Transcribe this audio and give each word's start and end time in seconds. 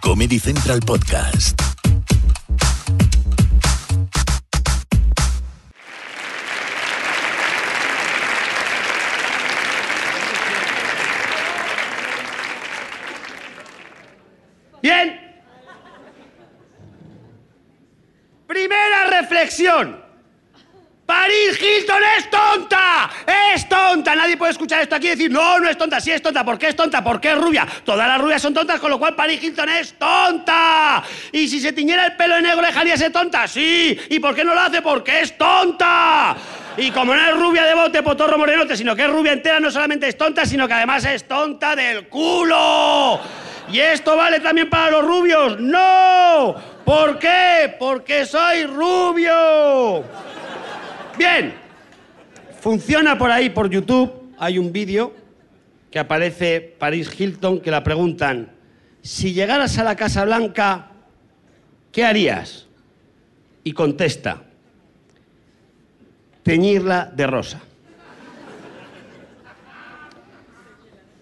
Comedy 0.00 0.38
Central 0.38 0.80
Podcast. 0.80 1.60
Bien. 14.82 15.20
Primera 18.46 19.20
reflexión. 19.20 20.07
Paris 21.08 21.58
Hilton 21.58 22.02
es 22.18 22.28
tonta. 22.28 23.08
Es 23.54 23.66
tonta. 23.66 24.14
Nadie 24.14 24.36
puede 24.36 24.52
escuchar 24.52 24.82
esto 24.82 24.94
aquí 24.94 25.06
y 25.06 25.10
decir, 25.10 25.30
no, 25.30 25.58
no 25.58 25.66
es 25.66 25.78
tonta. 25.78 26.02
Sí 26.02 26.10
es 26.10 26.20
tonta. 26.20 26.44
¿Por 26.44 26.58
qué 26.58 26.68
es 26.68 26.76
tonta? 26.76 27.02
Porque 27.02 27.32
es 27.32 27.38
rubia. 27.38 27.66
Todas 27.82 28.06
las 28.06 28.20
rubias 28.20 28.42
son 28.42 28.52
tontas, 28.52 28.78
con 28.78 28.90
lo 28.90 28.98
cual 28.98 29.14
Paris 29.14 29.42
Hilton 29.42 29.70
es 29.70 29.94
tonta. 29.94 31.02
Y 31.32 31.48
si 31.48 31.60
se 31.60 31.72
tiñera 31.72 32.04
el 32.04 32.16
pelo 32.16 32.34
de 32.34 32.42
negro, 32.42 32.60
dejaría 32.60 32.92
de 32.92 32.98
ser 32.98 33.10
tonta. 33.10 33.48
Sí. 33.48 33.98
¿Y 34.10 34.18
por 34.18 34.34
qué 34.34 34.44
no 34.44 34.54
lo 34.54 34.60
hace? 34.60 34.82
Porque 34.82 35.22
es 35.22 35.38
tonta. 35.38 36.36
Y 36.76 36.90
como 36.90 37.14
no 37.14 37.26
es 37.26 37.34
rubia 37.38 37.64
de 37.64 37.72
bote, 37.72 38.02
potorro 38.02 38.36
morenote, 38.36 38.76
sino 38.76 38.94
que 38.94 39.04
es 39.04 39.10
rubia 39.10 39.32
entera, 39.32 39.60
no 39.60 39.70
solamente 39.70 40.08
es 40.08 40.18
tonta, 40.18 40.44
sino 40.44 40.68
que 40.68 40.74
además 40.74 41.06
es 41.06 41.26
tonta 41.26 41.74
del 41.74 42.08
culo. 42.08 43.18
¿Y 43.72 43.80
esto 43.80 44.14
vale 44.14 44.40
también 44.40 44.68
para 44.68 44.90
los 44.90 45.06
rubios? 45.06 45.58
¡No! 45.58 46.54
¿Por 46.84 47.18
qué? 47.18 47.74
Porque 47.78 48.26
soy 48.26 48.64
rubio. 48.64 50.04
Bien. 51.18 51.52
Funciona 52.60 53.18
por 53.18 53.30
ahí, 53.30 53.50
por 53.50 53.68
YouTube. 53.68 54.12
Hay 54.38 54.58
un 54.58 54.72
vídeo 54.72 55.12
que 55.90 55.98
aparece 55.98 56.60
Paris 56.78 57.10
Hilton 57.18 57.60
que 57.60 57.70
la 57.70 57.82
preguntan, 57.82 58.52
si 59.02 59.32
llegaras 59.32 59.78
a 59.78 59.84
la 59.84 59.96
Casa 59.96 60.24
Blanca, 60.24 60.90
¿qué 61.90 62.04
harías? 62.04 62.66
Y 63.64 63.72
contesta, 63.72 64.42
teñirla 66.42 67.10
de 67.14 67.26
rosa. 67.26 67.60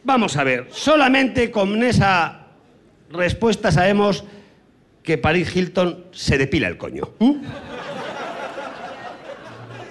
Vamos 0.04 0.36
a 0.36 0.44
ver, 0.44 0.68
solamente 0.70 1.50
con 1.50 1.82
esa 1.82 2.46
respuesta 3.10 3.72
sabemos 3.72 4.24
que 5.02 5.18
Paris 5.18 5.54
Hilton 5.54 6.06
se 6.12 6.38
depila 6.38 6.68
el 6.68 6.76
coño. 6.76 7.12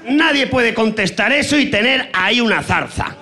Nadie 0.08 0.48
puede 0.48 0.74
contestar 0.74 1.32
eso 1.32 1.58
y 1.58 1.70
tener 1.70 2.10
ahí 2.14 2.40
una 2.40 2.62
zarza. 2.62 3.16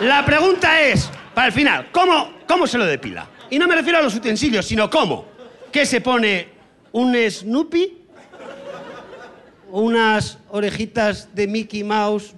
La 0.00 0.24
pregunta 0.24 0.80
es, 0.80 1.10
para 1.34 1.48
el 1.48 1.52
final, 1.52 1.88
¿cómo, 1.92 2.32
cómo 2.46 2.66
se 2.66 2.78
lo 2.78 2.86
depila? 2.86 3.28
Y 3.50 3.58
no 3.58 3.66
me 3.66 3.74
refiero 3.76 3.98
a 3.98 4.02
los 4.02 4.14
utensilios, 4.14 4.66
sino 4.66 4.90
cómo. 4.90 5.26
¿Qué 5.72 5.86
se 5.86 6.00
pone? 6.00 6.48
¿Un 6.92 7.16
Snoopy? 7.30 7.98
¿Unas 9.70 10.38
orejitas 10.50 11.34
de 11.34 11.46
Mickey 11.46 11.84
Mouse? 11.84 12.34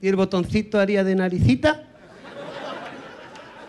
¿Y 0.00 0.08
el 0.08 0.16
botoncito 0.16 0.78
haría 0.78 1.02
de 1.02 1.14
naricita? 1.14 1.82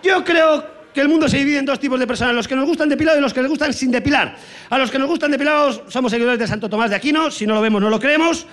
Yo 0.04 0.24
creo 0.24 0.77
que 0.98 1.02
el 1.02 1.10
mundo 1.10 1.30
se 1.30 1.38
divide 1.38 1.60
en 1.60 1.66
dos 1.66 1.80
tipos 1.80 2.00
de 2.00 2.08
personas, 2.08 2.34
los 2.34 2.48
que 2.48 2.56
nos 2.56 2.66
gustan 2.66 2.90
depilados 2.90 3.20
y 3.20 3.22
los 3.22 3.32
que 3.32 3.44
les 3.44 3.52
gustan 3.52 3.72
sin 3.72 3.92
depilar. 3.92 4.36
A 4.68 4.80
los 4.80 4.90
que 4.90 4.98
nos 4.98 5.08
gustan 5.08 5.30
depilados 5.30 5.84
somos 5.90 6.12
seguidores 6.12 6.40
de 6.40 6.48
Santo 6.48 6.68
Tomás 6.68 6.90
de 6.90 6.96
Aquino, 6.96 7.30
si 7.30 7.46
no 7.46 7.54
lo 7.54 7.62
vemos 7.62 7.80
no 7.80 7.92
lo 7.92 8.00
creemos. 8.00 8.48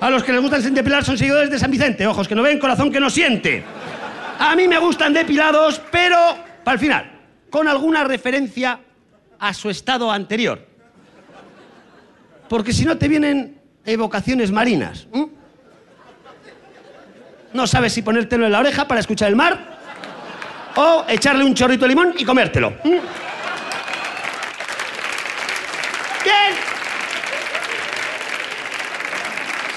A 0.00 0.08
los 0.08 0.22
que 0.22 0.30
les 0.30 0.40
gustan 0.40 0.62
sin 0.62 0.74
depilar 0.74 1.04
son 1.04 1.18
seguidores 1.18 1.50
de 1.50 1.58
San 1.58 1.72
Vicente, 1.72 2.06
ojos 2.06 2.28
que 2.28 2.36
no 2.36 2.42
ven, 2.42 2.60
corazón 2.60 2.92
que 2.92 3.00
no 3.00 3.10
siente. 3.10 3.64
A 4.38 4.54
mí 4.54 4.68
me 4.68 4.78
gustan 4.78 5.12
depilados, 5.12 5.80
pero 5.90 6.16
para 6.62 6.74
el 6.74 6.78
final, 6.78 7.10
con 7.50 7.66
alguna 7.66 8.04
referencia 8.04 8.78
a 9.36 9.52
su 9.52 9.68
estado 9.68 10.12
anterior. 10.12 10.64
Porque 12.48 12.72
si 12.72 12.84
no 12.84 12.96
te 12.96 13.08
vienen 13.08 13.60
evocaciones 13.84 14.52
marinas. 14.52 15.08
¿m? 15.12 15.30
No 17.54 17.66
sabes 17.66 17.92
si 17.92 18.02
ponértelo 18.02 18.46
en 18.46 18.52
la 18.52 18.60
oreja 18.60 18.86
para 18.86 19.00
escuchar 19.00 19.30
el 19.30 19.34
mar 19.34 19.77
o 20.80 21.04
echarle 21.08 21.42
un 21.44 21.54
chorrito 21.54 21.82
de 21.84 21.88
limón 21.88 22.14
y 22.16 22.24
comértelo. 22.24 22.70
¿Mm? 22.84 22.98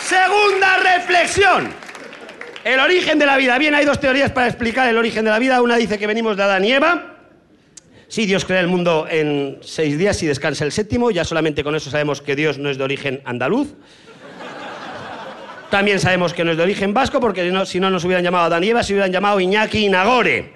Segunda 0.07 0.77
reflexión. 0.77 1.69
El 2.63 2.79
origen 2.79 3.17
de 3.17 3.25
la 3.25 3.37
vida. 3.37 3.57
Bien, 3.57 3.73
hay 3.73 3.85
dos 3.85 3.99
teorías 3.99 4.31
para 4.31 4.47
explicar 4.47 4.87
el 4.87 4.97
origen 4.97 5.25
de 5.25 5.31
la 5.31 5.39
vida. 5.39 5.61
Una 5.61 5.77
dice 5.77 5.97
que 5.97 6.05
venimos 6.07 6.37
de 6.37 6.43
Adán 6.43 6.63
y 6.65 6.71
Eva. 6.71 7.07
Sí, 8.07 8.25
Dios 8.25 8.43
crea 8.45 8.59
el 8.59 8.67
mundo 8.67 9.07
en 9.09 9.59
seis 9.61 9.97
días 9.97 10.21
y 10.21 10.27
descansa 10.27 10.65
el 10.65 10.71
séptimo. 10.71 11.11
Ya 11.11 11.23
solamente 11.23 11.63
con 11.63 11.75
eso 11.75 11.89
sabemos 11.89 12.21
que 12.21 12.35
Dios 12.35 12.57
no 12.57 12.69
es 12.69 12.77
de 12.77 12.83
origen 12.83 13.21
andaluz. 13.25 13.69
También 15.69 15.99
sabemos 16.01 16.33
que 16.33 16.43
no 16.43 16.51
es 16.51 16.57
de 16.57 16.63
origen 16.63 16.93
vasco, 16.93 17.21
porque 17.21 17.45
no- 17.49 17.65
si 17.65 17.79
no 17.79 17.89
nos 17.89 18.03
hubieran 18.03 18.23
llamado 18.25 18.43
Adán 18.45 18.63
y 18.65 18.69
Eva, 18.69 18.83
se 18.83 18.91
hubieran 18.91 19.11
llamado 19.13 19.39
Iñaki 19.39 19.85
y 19.85 19.89
Nagore. 19.89 20.53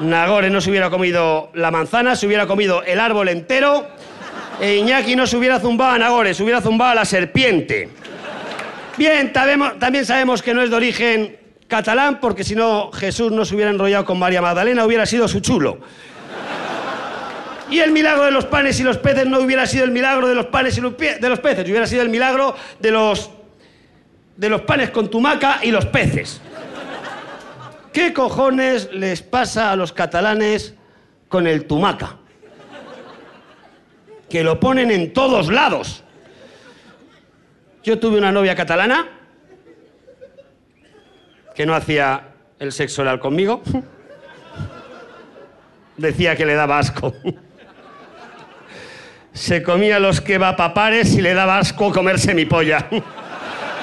Nagore 0.00 0.50
no 0.50 0.60
se 0.60 0.70
hubiera 0.70 0.90
comido 0.90 1.50
la 1.54 1.70
manzana, 1.70 2.16
se 2.16 2.26
hubiera 2.26 2.46
comido 2.46 2.82
el 2.82 3.00
árbol 3.00 3.28
entero. 3.28 3.86
E 4.60 4.76
Iñaki 4.76 5.16
no 5.16 5.26
se 5.26 5.36
hubiera 5.36 5.60
zumbado 5.60 5.92
a 5.92 5.98
Nagore, 5.98 6.34
se 6.34 6.42
hubiera 6.42 6.60
zumbado 6.60 6.92
a 6.92 6.94
la 6.94 7.04
serpiente. 7.04 7.90
Bien, 8.96 9.32
también 9.32 10.06
sabemos 10.06 10.42
que 10.42 10.54
no 10.54 10.62
es 10.62 10.70
de 10.70 10.76
origen 10.76 11.36
catalán, 11.68 12.20
porque 12.20 12.44
si 12.44 12.54
no 12.54 12.90
Jesús 12.92 13.32
no 13.32 13.44
se 13.44 13.54
hubiera 13.54 13.70
enrollado 13.70 14.04
con 14.04 14.18
María 14.18 14.40
Magdalena, 14.40 14.84
hubiera 14.84 15.04
sido 15.04 15.28
su 15.28 15.40
chulo. 15.40 15.78
Y 17.68 17.80
el 17.80 17.90
milagro 17.90 18.24
de 18.24 18.30
los 18.30 18.46
panes 18.46 18.78
y 18.80 18.84
los 18.84 18.96
peces 18.98 19.26
no 19.26 19.40
hubiera 19.40 19.66
sido 19.66 19.84
el 19.84 19.90
milagro 19.90 20.28
de 20.28 20.34
los 20.34 20.46
panes 20.46 20.78
y 20.78 20.80
los 20.80 20.96
de 20.96 21.28
los 21.28 21.40
peces, 21.40 21.64
hubiera 21.68 21.86
sido 21.86 22.02
el 22.02 22.08
milagro 22.08 22.54
de 22.78 22.90
los 22.90 23.30
de 24.36 24.48
los 24.48 24.60
panes 24.62 24.90
con 24.90 25.10
tumaca 25.10 25.58
y 25.62 25.70
los 25.70 25.86
peces. 25.86 26.40
¿Qué 27.96 28.12
cojones 28.12 28.92
les 28.92 29.22
pasa 29.22 29.72
a 29.72 29.74
los 29.74 29.90
catalanes 29.90 30.74
con 31.30 31.46
el 31.46 31.66
tumaca? 31.66 32.16
Que 34.28 34.44
lo 34.44 34.60
ponen 34.60 34.90
en 34.90 35.14
todos 35.14 35.48
lados. 35.48 36.04
Yo 37.82 37.98
tuve 37.98 38.18
una 38.18 38.30
novia 38.30 38.54
catalana 38.54 39.08
que 41.54 41.64
no 41.64 41.74
hacía 41.74 42.34
el 42.58 42.70
sexo 42.70 43.00
oral 43.00 43.18
conmigo. 43.18 43.62
Decía 45.96 46.36
que 46.36 46.44
le 46.44 46.52
daba 46.52 46.78
asco. 46.78 47.14
Se 49.32 49.62
comía 49.62 50.00
los 50.00 50.20
que 50.20 50.36
va 50.36 50.54
papares 50.54 51.14
y 51.14 51.22
le 51.22 51.32
daba 51.32 51.56
asco 51.56 51.90
comerse 51.92 52.34
mi 52.34 52.44
polla. 52.44 52.90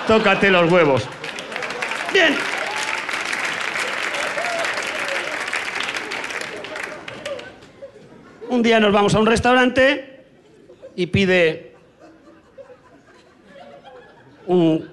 Tócate 0.06 0.52
los 0.52 0.72
huevos. 0.72 1.04
Bien. 2.14 2.53
Un 8.64 8.70
día 8.70 8.80
nos 8.80 8.94
vamos 8.94 9.14
a 9.14 9.20
un 9.20 9.26
restaurante 9.26 10.24
y 10.96 11.08
pide 11.08 11.74
un 14.48 14.90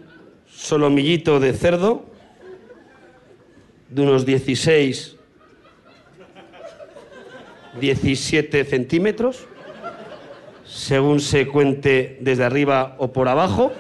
solomillito 0.49 1.39
de 1.39 1.53
cerdo 1.53 2.05
de 3.89 4.03
unos 4.03 4.27
16, 4.27 5.15
17 7.81 8.65
centímetros, 8.65 9.47
según 10.65 11.21
se 11.21 11.47
cuente 11.47 12.19
desde 12.23 12.43
arriba 12.43 12.97
o 12.99 13.13
por 13.13 13.29
abajo. 13.29 13.71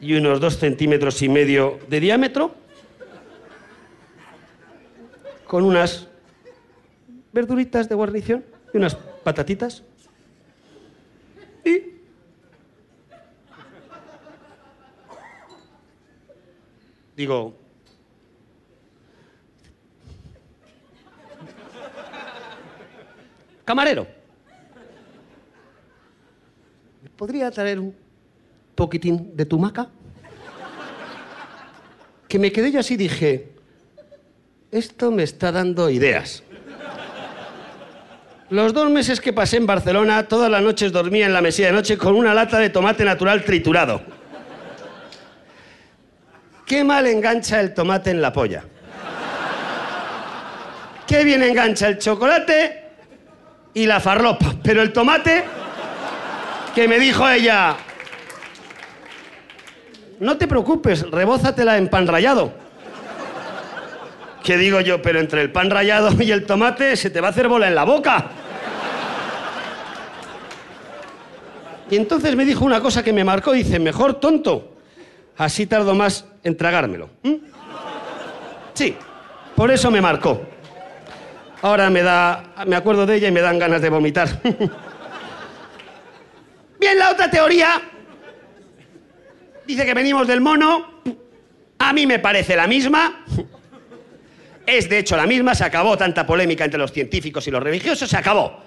y 0.00 0.14
unos 0.14 0.40
dos 0.40 0.56
centímetros 0.56 1.20
y 1.20 1.28
medio 1.28 1.78
de 1.86 2.00
diámetro, 2.00 2.54
con 5.50 5.64
unas 5.64 6.06
verduritas 7.32 7.88
de 7.88 7.96
guarnición 7.96 8.44
y 8.72 8.76
unas 8.76 8.94
patatitas. 8.94 9.82
Y 11.64 11.98
Digo, 17.16 17.56
camarero, 23.64 24.06
¿me 27.02 27.10
podría 27.10 27.50
traer 27.50 27.80
un 27.80 27.92
poquitín 28.76 29.36
de 29.36 29.44
tu 29.44 29.58
maca? 29.58 29.88
Que 32.28 32.38
me 32.38 32.52
quedé 32.52 32.70
yo 32.70 32.78
así 32.78 32.96
dije, 32.96 33.59
esto 34.72 35.10
me 35.10 35.22
está 35.22 35.52
dando 35.52 35.90
ideas. 35.90 36.42
Los 38.50 38.72
dos 38.72 38.90
meses 38.90 39.20
que 39.20 39.32
pasé 39.32 39.58
en 39.58 39.66
Barcelona, 39.66 40.26
todas 40.26 40.50
las 40.50 40.62
noches 40.62 40.90
dormía 40.90 41.26
en 41.26 41.32
la 41.32 41.40
mesilla 41.40 41.68
de 41.68 41.74
noche 41.74 41.96
con 41.96 42.16
una 42.16 42.34
lata 42.34 42.58
de 42.58 42.70
tomate 42.70 43.04
natural 43.04 43.44
triturado. 43.44 44.02
Qué 46.66 46.82
mal 46.84 47.06
engancha 47.06 47.60
el 47.60 47.74
tomate 47.74 48.10
en 48.10 48.20
la 48.20 48.32
polla. 48.32 48.64
Qué 51.06 51.24
bien 51.24 51.42
engancha 51.42 51.88
el 51.88 51.98
chocolate 51.98 52.84
y 53.74 53.86
la 53.86 54.00
farlopa. 54.00 54.54
Pero 54.62 54.82
el 54.82 54.92
tomate, 54.92 55.44
que 56.74 56.86
me 56.86 56.98
dijo 56.98 57.28
ella, 57.28 57.76
no 60.20 60.36
te 60.36 60.46
preocupes, 60.46 61.08
rebózatela 61.10 61.76
en 61.78 61.88
pan 61.88 62.06
rallado. 62.06 62.69
¿Qué 64.42 64.56
digo 64.56 64.80
yo? 64.80 65.02
Pero 65.02 65.20
entre 65.20 65.42
el 65.42 65.52
pan 65.52 65.70
rallado 65.70 66.10
y 66.22 66.30
el 66.30 66.46
tomate 66.46 66.96
se 66.96 67.10
te 67.10 67.20
va 67.20 67.28
a 67.28 67.30
hacer 67.30 67.48
bola 67.48 67.68
en 67.68 67.74
la 67.74 67.84
boca. 67.84 68.30
Y 71.90 71.96
entonces 71.96 72.36
me 72.36 72.44
dijo 72.44 72.64
una 72.64 72.80
cosa 72.80 73.02
que 73.02 73.12
me 73.12 73.24
marcó, 73.24 73.52
dice, 73.52 73.80
mejor 73.80 74.14
tonto, 74.20 74.76
así 75.36 75.66
tardo 75.66 75.94
más 75.94 76.24
en 76.44 76.56
tragármelo. 76.56 77.10
¿Mm? 77.24 77.34
Sí, 78.74 78.96
por 79.56 79.72
eso 79.72 79.90
me 79.90 80.00
marcó. 80.00 80.40
Ahora 81.62 81.90
me 81.90 82.02
da, 82.02 82.54
me 82.66 82.76
acuerdo 82.76 83.06
de 83.06 83.16
ella 83.16 83.28
y 83.28 83.32
me 83.32 83.40
dan 83.40 83.58
ganas 83.58 83.82
de 83.82 83.90
vomitar. 83.90 84.28
Bien, 86.80 86.98
la 86.98 87.10
otra 87.10 87.28
teoría 87.30 87.82
dice 89.66 89.84
que 89.84 89.92
venimos 89.92 90.26
del 90.26 90.40
mono. 90.40 91.02
A 91.78 91.92
mí 91.92 92.06
me 92.06 92.18
parece 92.20 92.56
la 92.56 92.66
misma. 92.66 93.24
Es 94.70 94.88
de 94.88 95.00
hecho 95.00 95.16
la 95.16 95.26
misma, 95.26 95.56
se 95.56 95.64
acabó 95.64 95.98
tanta 95.98 96.24
polémica 96.24 96.64
entre 96.64 96.78
los 96.78 96.92
científicos 96.92 97.44
y 97.48 97.50
los 97.50 97.60
religiosos, 97.60 98.08
se 98.08 98.16
acabó. 98.16 98.60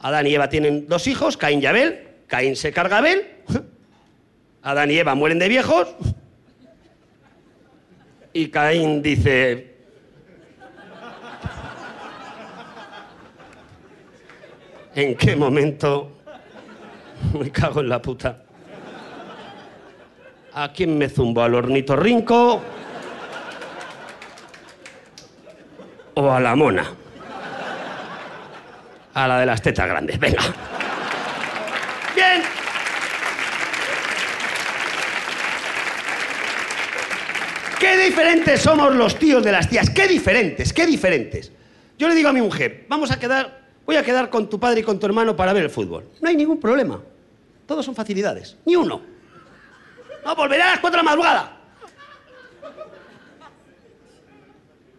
Adán 0.00 0.26
y 0.26 0.34
Eva 0.34 0.48
tienen 0.48 0.88
dos 0.88 1.06
hijos, 1.06 1.36
Caín 1.36 1.62
y 1.62 1.66
Abel. 1.66 2.08
Caín 2.26 2.56
se 2.56 2.72
carga 2.72 2.96
a 2.96 2.98
Abel. 2.98 3.24
Adán 4.62 4.90
y 4.90 4.98
Eva 4.98 5.14
mueren 5.14 5.38
de 5.38 5.48
viejos. 5.48 5.94
Y 8.32 8.48
Caín 8.48 9.02
dice... 9.02 9.72
¿En 14.96 15.16
qué 15.16 15.36
momento 15.36 16.18
me 17.38 17.52
cago 17.52 17.80
en 17.80 17.88
la 17.88 18.02
puta? 18.02 18.42
¿A 20.54 20.72
quién 20.72 20.98
me 20.98 21.08
zumbo? 21.08 21.40
¿Al 21.40 21.54
ornitorrinco? 21.54 22.62
¿O 26.14 26.30
a 26.30 26.40
la 26.40 26.54
mona? 26.54 26.84
A 29.14 29.28
la 29.28 29.40
de 29.40 29.46
las 29.46 29.62
tetas 29.62 29.88
grandes, 29.88 30.18
venga. 30.18 30.42
Bien. 32.14 32.42
Qué 37.78 37.96
diferentes 37.98 38.60
somos 38.60 38.94
los 38.94 39.18
tíos 39.18 39.42
de 39.42 39.52
las 39.52 39.68
tías. 39.68 39.90
Qué 39.90 40.08
diferentes, 40.08 40.72
qué 40.72 40.86
diferentes. 40.86 41.52
Yo 41.98 42.08
le 42.08 42.14
digo 42.14 42.28
a 42.28 42.32
mi 42.32 42.40
mujer, 42.40 42.86
vamos 42.88 43.10
a 43.10 43.18
quedar, 43.18 43.62
voy 43.84 43.96
a 43.96 44.02
quedar 44.02 44.30
con 44.30 44.48
tu 44.48 44.58
padre 44.58 44.80
y 44.80 44.82
con 44.82 44.98
tu 44.98 45.06
hermano 45.06 45.36
para 45.36 45.52
ver 45.52 45.64
el 45.64 45.70
fútbol. 45.70 46.08
No 46.20 46.28
hay 46.28 46.36
ningún 46.36 46.58
problema. 46.58 47.00
Todos 47.66 47.84
son 47.84 47.94
facilidades. 47.94 48.56
Ni 48.64 48.76
uno. 48.76 49.00
No, 50.24 50.36
volveré 50.36 50.62
a 50.62 50.70
las 50.70 50.80
cuatro 50.80 50.98
de 50.98 51.04
la 51.04 51.10
madrugada. 51.10 51.53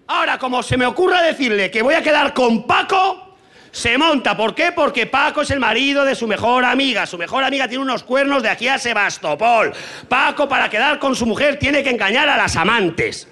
Ahora, 0.07 0.37
como 0.37 0.61
se 0.61 0.77
me 0.77 0.85
ocurra 0.85 1.21
decirle 1.21 1.71
que 1.71 1.81
voy 1.81 1.95
a 1.95 2.01
quedar 2.01 2.33
con 2.33 2.67
Paco, 2.67 3.37
se 3.71 3.97
monta. 3.97 4.37
¿Por 4.37 4.55
qué? 4.55 4.71
Porque 4.71 5.05
Paco 5.05 5.41
es 5.41 5.51
el 5.51 5.59
marido 5.59 6.05
de 6.05 6.15
su 6.15 6.27
mejor 6.27 6.63
amiga. 6.63 7.05
Su 7.05 7.17
mejor 7.17 7.43
amiga 7.43 7.67
tiene 7.67 7.83
unos 7.83 8.03
cuernos 8.03 8.43
de 8.43 8.49
aquí 8.49 8.67
a 8.67 8.77
Sebastopol. 8.77 9.73
Paco, 10.07 10.47
para 10.47 10.69
quedar 10.69 10.99
con 10.99 11.15
su 11.15 11.25
mujer, 11.25 11.57
tiene 11.57 11.83
que 11.83 11.89
engañar 11.89 12.29
a 12.29 12.37
las 12.37 12.55
amantes. 12.55 13.27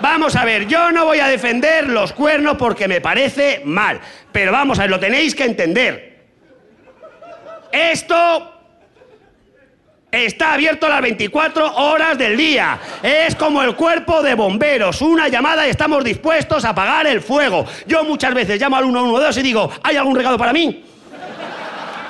Vamos 0.00 0.34
a 0.34 0.44
ver, 0.44 0.66
yo 0.66 0.90
no 0.90 1.04
voy 1.04 1.20
a 1.20 1.28
defender 1.28 1.88
los 1.88 2.12
cuernos 2.12 2.56
porque 2.56 2.88
me 2.88 3.00
parece 3.00 3.62
mal. 3.64 4.00
Pero 4.32 4.50
vamos 4.50 4.78
a 4.78 4.82
ver, 4.82 4.90
lo 4.90 4.98
tenéis 4.98 5.34
que 5.34 5.44
entender. 5.44 6.24
Esto 7.70 8.55
Está 10.10 10.54
abierto 10.54 10.88
las 10.88 11.02
24 11.02 11.76
horas 11.76 12.16
del 12.16 12.36
día. 12.36 12.78
Es 13.02 13.34
como 13.34 13.62
el 13.62 13.74
cuerpo 13.74 14.22
de 14.22 14.34
bomberos. 14.34 15.02
Una 15.02 15.28
llamada 15.28 15.66
y 15.66 15.70
estamos 15.70 16.04
dispuestos 16.04 16.64
a 16.64 16.70
apagar 16.70 17.06
el 17.06 17.20
fuego. 17.20 17.66
Yo 17.86 18.04
muchas 18.04 18.32
veces 18.32 18.60
llamo 18.60 18.76
al 18.76 18.84
112 18.84 19.40
y 19.40 19.42
digo, 19.42 19.70
¿hay 19.82 19.96
algún 19.96 20.14
regalo 20.14 20.38
para 20.38 20.52
mí? 20.52 20.84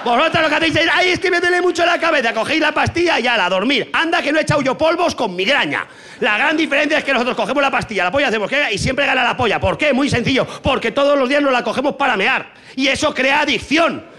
Vosotros 0.04 0.40
lo 0.40 0.48
que 0.48 0.54
hacéis 0.54 0.76
es, 0.76 0.88
ay, 0.93 1.08
es 1.08 1.19
que 1.19 1.32
me 1.32 1.40
duele 1.40 1.60
mucho 1.60 1.84
la 1.84 1.98
cabeza. 1.98 2.32
Cogéis 2.32 2.60
la 2.60 2.70
pastilla 2.70 3.19
y 3.19 3.26
ala, 3.26 3.46
a 3.46 3.48
dormir. 3.48 3.90
Anda 3.93 4.22
que 4.22 4.31
no 4.31 4.38
he 4.38 4.42
echado 4.42 4.62
yo 4.62 4.78
polvos 4.78 5.16
con 5.16 5.34
migraña. 5.34 5.84
La 6.20 6.38
gran 6.38 6.56
diferencia 6.56 6.99
es 6.99 7.04
que 7.04 7.12
nosotros 7.12 7.34
cogemos 7.34 7.60
la 7.60 7.72
pastilla, 7.72 8.04
la 8.04 8.12
polla 8.12 8.28
hacemos 8.28 8.49
que 8.49 8.72
y 8.72 8.78
siempre 8.78 9.04
gana 9.04 9.25
la 9.25 9.37
polla. 9.37 9.58
¿Por 9.58 9.76
qué? 9.76 9.92
Muy 9.92 10.08
sencillo. 10.08 10.46
Porque 10.62 10.92
todos 10.92 11.19
los 11.19 11.28
días 11.28 11.42
nos 11.42 11.50
la 11.50 11.64
cogemos 11.64 11.96
para 11.96 12.16
mear. 12.16 12.52
Y 12.76 12.87
eso 12.87 13.12
crea 13.12 13.40
adicción. 13.40 14.15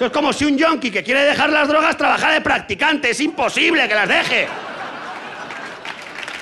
Eso 0.00 0.06
es 0.06 0.12
como 0.12 0.32
si 0.32 0.46
un 0.46 0.56
yonki 0.56 0.90
que 0.90 1.02
quiere 1.02 1.24
dejar 1.24 1.50
las 1.50 1.68
drogas 1.68 1.94
trabajara 1.94 2.32
de 2.32 2.40
practicante. 2.40 3.10
Es 3.10 3.20
imposible 3.20 3.86
que 3.86 3.94
las 3.94 4.08
deje. 4.08 4.48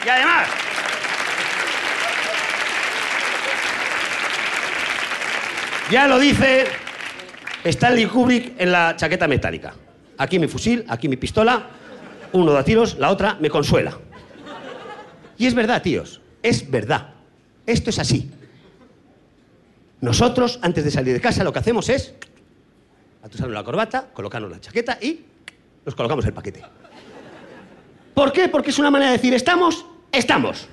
Y 0.06 0.08
además... 0.08 0.49
Ya 5.90 6.06
lo 6.06 6.20
dice 6.20 6.66
Stanley 7.64 8.06
Kubrick 8.06 8.60
en 8.60 8.70
la 8.70 8.94
chaqueta 8.94 9.26
metálica. 9.26 9.75
Aquí 10.19 10.38
mi 10.38 10.46
fusil, 10.46 10.84
aquí 10.88 11.08
mi 11.08 11.16
pistola, 11.16 11.66
uno 12.31 12.52
da 12.52 12.62
tiros, 12.62 12.96
la 12.96 13.10
otra 13.10 13.38
me 13.40 13.50
consuela. 13.50 13.99
Y 15.36 15.48
es 15.48 15.55
verdad, 15.55 15.82
tíos, 15.82 16.20
es 16.44 16.70
verdad. 16.70 17.08
Esto 17.67 17.91
es 17.91 17.98
así. 17.98 18.31
Nosotros, 20.00 20.60
antes 20.62 20.84
de 20.84 20.93
salir 20.93 21.12
de 21.12 21.20
casa, 21.20 21.43
lo 21.43 21.53
que 21.53 21.58
hacemos 21.58 21.88
es 21.88 22.15
atusarnos 23.29 23.55
la 23.55 23.65
corbata, 23.65 24.08
colocarnos 24.13 24.51
la 24.51 24.61
chaqueta 24.61 24.99
y 25.01 25.25
nos 25.85 25.94
colocamos 25.94 26.25
el 26.27 26.32
paquete. 26.32 26.63
¿Por 28.15 28.32
qué? 28.32 28.49
Porque 28.49 28.70
es 28.70 28.79
una 28.79 28.91
manera 28.91 29.13
de 29.13 29.17
decir, 29.19 29.32
¿estamos? 29.35 29.87
Estamos. 30.11 30.69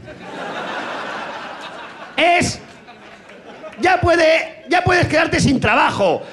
Es... 2.18 2.60
Ya, 3.82 4.00
puede, 4.00 4.64
ya 4.70 4.82
puedes 4.86 5.06
quedarte 5.08 5.38
sin 5.42 5.60
trabajo, 5.60 6.24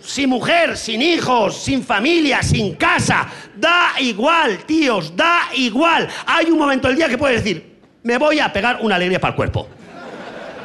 sin 0.00 0.28
mujer, 0.28 0.76
sin 0.76 1.00
hijos, 1.00 1.56
sin 1.56 1.84
familia, 1.84 2.42
sin 2.42 2.74
casa. 2.74 3.28
Da 3.54 3.92
igual, 4.00 4.64
tíos, 4.64 5.14
da 5.14 5.50
igual. 5.54 6.08
Hay 6.26 6.46
un 6.46 6.58
momento 6.58 6.88
del 6.88 6.96
día 6.96 7.08
que 7.08 7.16
puedes 7.16 7.44
decir, 7.44 7.78
me 8.02 8.18
voy 8.18 8.40
a 8.40 8.52
pegar 8.52 8.80
una 8.82 8.96
alegría 8.96 9.20
para 9.20 9.30
el 9.30 9.36
cuerpo. 9.36 9.68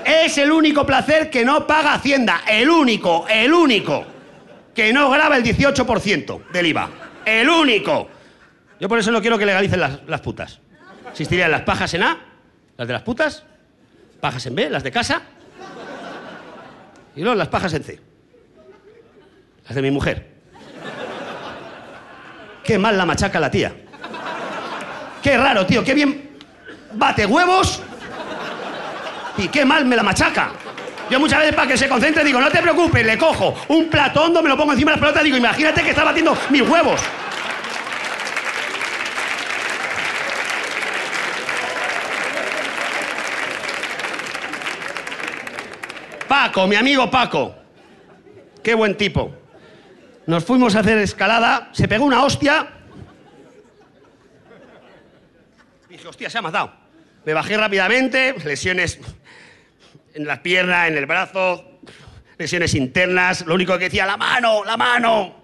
Es 0.04 0.36
el 0.40 0.52
único 0.52 0.84
placer 0.84 1.30
que 1.30 1.46
no 1.46 1.68
paga 1.68 1.94
Hacienda. 1.94 2.42
El 2.48 2.72
único, 2.72 3.28
el 3.30 3.54
único. 3.54 4.15
Que 4.76 4.92
no 4.94 5.10
graba 5.10 5.38
el 5.38 5.44
18% 5.44 6.50
del 6.52 6.66
IVA. 6.68 6.90
El 7.26 7.50
único. 7.50 8.10
Yo 8.80 8.90
por 8.90 9.00
eso 9.00 9.12
no 9.12 9.22
quiero 9.22 9.38
que 9.38 9.46
legalicen 9.46 9.80
las, 9.80 10.04
las 10.06 10.22
putas. 10.22 10.60
Existirían 11.10 11.50
las 11.50 11.62
pajas 11.62 11.94
en 11.94 12.04
A, 12.04 12.20
las 12.78 12.88
de 12.88 12.94
las 12.94 13.02
putas, 13.04 13.44
pajas 14.20 14.46
en 14.46 14.56
B, 14.56 14.70
las 14.70 14.84
de 14.84 14.92
casa, 14.92 15.22
y 17.16 17.22
luego 17.22 17.36
las 17.36 17.48
pajas 17.48 17.74
en 17.74 17.84
C. 17.84 18.02
Las 19.66 19.76
de 19.76 19.82
mi 19.82 19.92
mujer. 19.92 20.36
Qué 22.64 22.78
mal 22.78 22.98
la 22.98 23.06
machaca 23.06 23.40
la 23.40 23.50
tía. 23.50 23.74
Qué 25.24 25.38
raro, 25.38 25.66
tío, 25.66 25.84
qué 25.84 25.94
bien 25.94 26.26
bate 26.96 27.26
huevos 27.26 27.82
y 29.38 29.48
qué 29.48 29.66
mal 29.66 29.86
me 29.86 29.96
la 29.96 30.04
machaca. 30.04 30.52
Yo 31.10 31.20
muchas 31.20 31.40
veces 31.40 31.56
para 31.56 31.68
que 31.68 31.78
se 31.78 31.88
concentre 31.88 32.24
digo, 32.24 32.42
no 32.42 32.50
te 32.50 32.62
preocupes, 32.62 33.06
le 33.06 33.18
cojo 33.18 33.56
un 33.68 33.90
plato 33.90 34.24
hondo, 34.24 34.42
me 34.42 34.50
lo 34.50 34.58
pongo 34.58 34.74
encima 34.74 34.92
de 34.92 34.98
las 34.98 35.02
pelotas 35.02 35.24
digo, 35.24 35.38
imagínate 35.38 35.84
que 35.84 35.92
está 35.92 36.04
batiendo 36.04 36.36
mis 36.50 36.62
huevos. 36.62 37.00
Paco, 46.28 46.68
mi 46.68 46.76
amigo 46.76 47.10
Paco. 47.12 47.56
Qué 48.64 48.74
buen 48.74 48.98
tipo. 48.98 49.32
Nos 50.26 50.44
fuimos 50.44 50.76
a 50.76 50.80
hacer 50.80 50.98
escalada, 50.98 51.70
se 51.72 51.88
pegó 51.88 52.04
una 52.04 52.24
hostia. 52.24 52.68
Dije, 55.88 56.08
hostia, 56.08 56.32
se 56.32 56.40
ha 56.40 56.42
matado. 56.42 56.74
Me 57.26 57.34
bajé 57.34 57.58
rápidamente, 57.58 58.36
lesiones 58.44 59.00
en 60.16 60.26
las 60.26 60.40
piernas, 60.40 60.88
en 60.88 60.98
el 60.98 61.06
brazo, 61.06 61.80
lesiones 62.38 62.74
internas. 62.74 63.46
Lo 63.46 63.54
único 63.54 63.78
que 63.78 63.86
decía, 63.86 64.06
la 64.06 64.18
mano, 64.18 64.64
la 64.64 64.78
mano. 64.78 65.36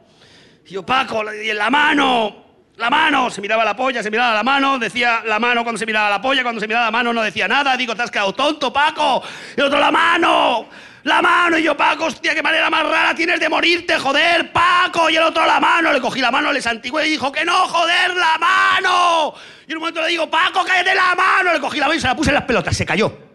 Y 0.66 0.74
yo, 0.74 0.86
Paco, 0.86 1.24
la 1.24 1.70
mano, 1.70 2.46
la 2.78 2.90
mano. 2.90 3.30
Se 3.30 3.42
miraba 3.42 3.66
la 3.66 3.76
polla, 3.76 4.02
se 4.02 4.10
miraba 4.10 4.34
la 4.34 4.44
mano, 4.44 4.80
decía 4.80 5.24
la 5.26 5.40
mano 5.40 5.64
cuando 5.64 5.78
se 5.78 5.86
miraba 5.86 6.10
la 6.10 6.22
polla, 6.22 6.42
cuando 6.42 6.62
se 6.62 6.68
miraba 6.68 6.86
la 6.86 6.92
mano 6.92 7.12
no 7.12 7.22
decía 7.22 7.50
nada. 7.50 7.76
Digo, 7.76 7.96
te 7.96 8.04
has 8.04 8.12
quedado 8.12 8.34
tonto, 8.34 8.72
Paco. 8.72 9.22
Y 9.58 9.62
otro, 9.62 9.78
la 9.78 9.92
mano, 9.92 10.70
la 11.04 11.22
mano. 11.22 11.58
Y 11.58 11.64
yo, 11.64 11.76
Paco, 11.76 12.06
hostia, 12.06 12.34
qué 12.34 12.42
manera 12.42 12.70
más 12.70 12.84
rara 12.84 13.14
tienes 13.14 13.42
de 13.42 13.50
morirte, 13.50 14.00
joder, 14.00 14.54
Paco. 14.54 15.10
Y 15.10 15.18
el 15.18 15.24
otro, 15.24 15.46
la 15.46 15.60
mano. 15.60 15.92
Le 15.92 16.00
cogí 16.00 16.22
la 16.22 16.32
mano, 16.32 16.54
le 16.54 16.62
santigüé 16.62 17.08
y 17.08 17.12
dijo, 17.12 17.30
que 17.30 17.44
no, 17.44 17.68
joder, 17.68 18.16
la 18.16 18.38
mano. 18.40 19.34
Y 19.68 19.72
en 19.72 19.78
un 19.78 19.82
momento 19.82 20.02
le 20.02 20.08
digo, 20.08 20.32
Paco, 20.32 20.64
cállate 20.66 20.96
la 20.96 21.14
mano. 21.14 21.52
Le 21.52 21.60
cogí 21.60 21.78
la 21.78 21.88
mano 21.88 21.98
y 21.98 22.02
se 22.02 22.08
la 22.08 22.16
puse 22.16 22.30
en 22.30 22.36
las 22.36 22.46
pelotas, 22.46 22.78
se 22.78 22.86
cayó. 22.86 23.31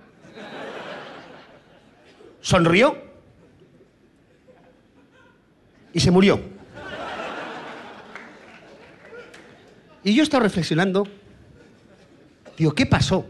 Sonrió 2.47 2.97
y 5.93 5.99
se 5.99 6.13
murió. 6.13 6.39
Y 10.05 10.15
yo 10.15 10.23
estaba 10.23 10.45
reflexionando, 10.45 11.09
digo, 12.57 12.73
¿qué 12.73 12.87
pasó 12.87 13.27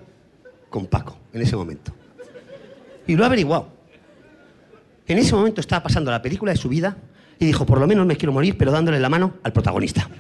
con 0.68 0.86
Paco 0.86 1.16
en 1.32 1.40
ese 1.40 1.56
momento? 1.56 1.94
Y 3.06 3.16
lo 3.16 3.22
he 3.22 3.26
averiguado. 3.26 3.68
En 5.06 5.16
ese 5.16 5.34
momento 5.34 5.62
estaba 5.62 5.82
pasando 5.82 6.10
la 6.10 6.20
película 6.20 6.52
de 6.52 6.58
su 6.58 6.68
vida 6.68 6.98
y 7.38 7.46
dijo, 7.46 7.64
por 7.64 7.80
lo 7.80 7.86
menos 7.86 8.04
me 8.04 8.18
quiero 8.18 8.34
morir, 8.34 8.58
pero 8.58 8.70
dándole 8.70 9.00
la 9.00 9.08
mano 9.08 9.36
al 9.42 9.54
protagonista. 9.54 10.10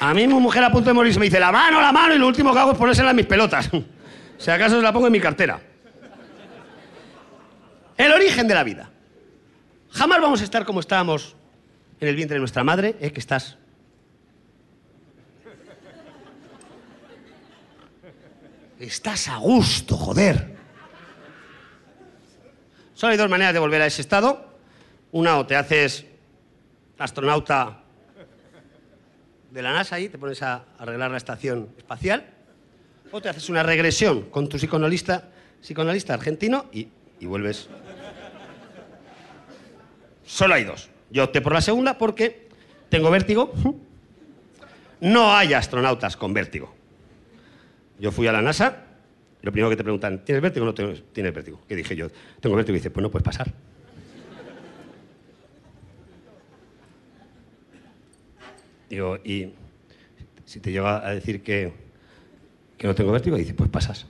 A 0.00 0.12
mí 0.12 0.26
mi 0.26 0.34
mujer 0.34 0.62
a 0.62 0.70
punto 0.70 0.90
de 0.90 0.94
morirse 0.94 1.18
me 1.18 1.26
dice, 1.26 1.40
la 1.40 1.50
mano, 1.50 1.80
la 1.80 1.92
mano, 1.92 2.14
y 2.14 2.18
lo 2.18 2.26
último 2.26 2.52
que 2.52 2.58
hago 2.58 2.72
es 2.72 2.78
ponérsela 2.78 3.12
mis 3.12 3.26
pelotas. 3.26 3.70
si 4.38 4.50
acaso 4.50 4.76
se 4.76 4.82
la 4.82 4.92
pongo 4.92 5.06
en 5.06 5.12
mi 5.12 5.20
cartera. 5.20 5.60
El 7.96 8.12
origen 8.12 8.46
de 8.46 8.54
la 8.54 8.62
vida. 8.62 8.90
Jamás 9.90 10.20
vamos 10.20 10.40
a 10.42 10.44
estar 10.44 10.66
como 10.66 10.80
estábamos 10.80 11.34
en 11.98 12.08
el 12.08 12.14
vientre 12.14 12.34
de 12.34 12.40
nuestra 12.40 12.62
madre, 12.62 12.96
¿eh? 13.00 13.10
que 13.10 13.20
estás... 13.20 13.56
Estás 18.78 19.28
a 19.28 19.38
gusto, 19.38 19.96
joder. 19.96 20.54
Solo 22.92 23.12
hay 23.12 23.16
dos 23.16 23.30
maneras 23.30 23.54
de 23.54 23.58
volver 23.58 23.80
a 23.80 23.86
ese 23.86 24.02
estado. 24.02 24.58
Una, 25.12 25.38
o 25.38 25.46
te 25.46 25.56
haces 25.56 26.04
astronauta 26.98 27.85
de 29.50 29.62
la 29.62 29.72
NASA 29.72 29.96
ahí, 29.96 30.08
te 30.08 30.18
pones 30.18 30.42
a 30.42 30.64
arreglar 30.78 31.10
la 31.10 31.16
estación 31.16 31.68
espacial, 31.76 32.26
o 33.12 33.20
te 33.20 33.28
haces 33.28 33.48
una 33.48 33.62
regresión 33.62 34.22
con 34.30 34.48
tu 34.48 34.56
psicoanalista, 34.56 35.28
psicoanalista 35.60 36.14
argentino 36.14 36.66
y, 36.72 36.88
y 37.20 37.26
vuelves. 37.26 37.68
Solo 40.24 40.54
hay 40.54 40.64
dos. 40.64 40.90
Yo 41.10 41.24
opté 41.24 41.40
por 41.40 41.52
la 41.52 41.60
segunda 41.60 41.96
porque 41.98 42.48
tengo 42.88 43.10
vértigo. 43.10 43.52
No 45.00 45.34
hay 45.34 45.54
astronautas 45.54 46.16
con 46.16 46.34
vértigo. 46.34 46.74
Yo 47.98 48.10
fui 48.10 48.26
a 48.26 48.32
la 48.32 48.42
NASA, 48.42 48.84
lo 49.42 49.52
primero 49.52 49.70
que 49.70 49.76
te 49.76 49.84
preguntan, 49.84 50.24
¿tienes 50.24 50.42
vértigo 50.42 50.64
o 50.64 50.66
no 50.66 50.74
tienes 50.74 51.34
vértigo? 51.34 51.60
¿Qué 51.68 51.76
dije 51.76 51.94
yo? 51.94 52.08
Tengo 52.40 52.56
vértigo 52.56 52.74
y 52.76 52.80
dice, 52.80 52.90
pues 52.90 53.02
no 53.02 53.10
puedes 53.10 53.24
pasar. 53.24 53.52
Digo, 58.88 59.16
y 59.24 59.52
si 60.44 60.60
te 60.60 60.70
llega 60.70 61.06
a 61.06 61.10
decir 61.10 61.42
que, 61.42 61.72
que 62.78 62.86
no 62.86 62.94
tengo 62.94 63.12
vértigo, 63.12 63.36
dice, 63.36 63.54
pues 63.54 63.68
pasas. 63.68 64.06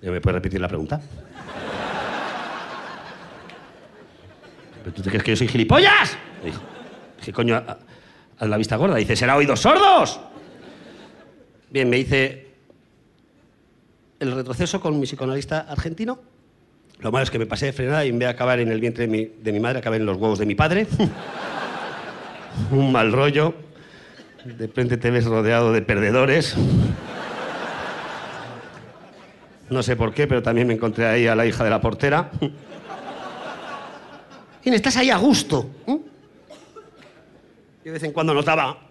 Digo, 0.00 0.12
¿Me 0.12 0.20
puedes 0.20 0.34
repetir 0.34 0.60
la 0.60 0.68
pregunta? 0.68 1.00
¿Pero 4.82 4.94
tú 4.94 5.02
te 5.02 5.08
crees 5.08 5.24
que 5.24 5.30
yo 5.32 5.36
soy 5.36 5.48
gilipollas? 5.48 6.16
Me 6.42 6.50
dijo, 6.50 6.62
¿qué 7.24 7.32
coño? 7.32 7.56
Haz 8.38 8.48
la 8.48 8.56
vista 8.56 8.76
gorda. 8.76 8.96
Dice, 8.96 9.16
¿será 9.16 9.36
oídos 9.36 9.60
sordos? 9.60 10.20
Bien, 11.70 11.88
me 11.90 11.96
dice 11.96 12.46
el 14.20 14.32
retroceso 14.32 14.80
con 14.80 14.98
mi 14.98 15.06
psicoanalista 15.06 15.60
argentino. 15.60 16.20
Lo 17.00 17.12
malo 17.12 17.24
es 17.24 17.30
que 17.30 17.38
me 17.38 17.46
pasé 17.46 17.66
de 17.66 17.72
frenada 17.72 18.04
y 18.04 18.08
en 18.08 18.18
vez 18.18 18.26
de 18.26 18.32
acabar 18.32 18.58
en 18.58 18.68
el 18.68 18.80
vientre 18.80 19.06
de 19.06 19.12
mi, 19.12 19.24
de 19.26 19.52
mi 19.52 19.60
madre, 19.60 19.78
acabé 19.78 19.96
en 19.98 20.06
los 20.06 20.16
huevos 20.16 20.38
de 20.38 20.46
mi 20.46 20.54
padre. 20.54 20.86
Un 22.70 22.90
mal 22.90 23.12
rollo. 23.12 23.54
De 24.44 24.66
repente 24.66 24.96
te 24.96 25.10
ves 25.10 25.24
rodeado 25.24 25.72
de 25.72 25.82
perdedores. 25.82 26.56
No 29.68 29.82
sé 29.82 29.96
por 29.96 30.14
qué, 30.14 30.26
pero 30.26 30.42
también 30.42 30.66
me 30.68 30.74
encontré 30.74 31.06
ahí 31.06 31.26
a 31.26 31.34
la 31.34 31.44
hija 31.44 31.64
de 31.64 31.70
la 31.70 31.80
portera. 31.80 32.30
Y 34.62 34.70
estás 34.74 34.96
ahí 34.96 35.10
a 35.10 35.16
gusto. 35.16 35.70
¿eh? 35.86 35.98
Y 37.82 37.84
de 37.84 37.90
vez 37.92 38.02
en 38.02 38.12
cuando 38.12 38.34
notaba. 38.34 38.85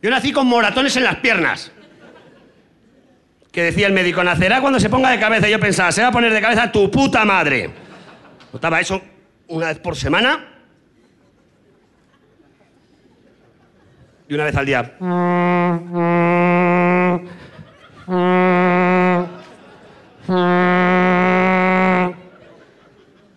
Yo 0.00 0.10
nací 0.10 0.32
con 0.32 0.46
moratones 0.46 0.96
en 0.96 1.04
las 1.04 1.16
piernas. 1.16 1.72
Que 3.50 3.64
decía 3.64 3.86
el 3.86 3.92
médico, 3.92 4.22
nacerá 4.22 4.60
cuando 4.60 4.78
se 4.78 4.88
ponga 4.88 5.10
de 5.10 5.18
cabeza. 5.18 5.48
Y 5.48 5.52
yo 5.52 5.60
pensaba, 5.60 5.90
se 5.90 6.02
va 6.02 6.08
a 6.08 6.12
poner 6.12 6.32
de 6.32 6.40
cabeza 6.40 6.70
tu 6.70 6.90
puta 6.90 7.24
madre. 7.24 7.70
Notaba 8.52 8.80
eso 8.80 9.00
una 9.48 9.68
vez 9.68 9.78
por 9.78 9.96
semana. 9.96 10.44
Y 14.28 14.34
una 14.34 14.44
vez 14.44 14.56
al 14.56 14.66
día. 14.66 14.92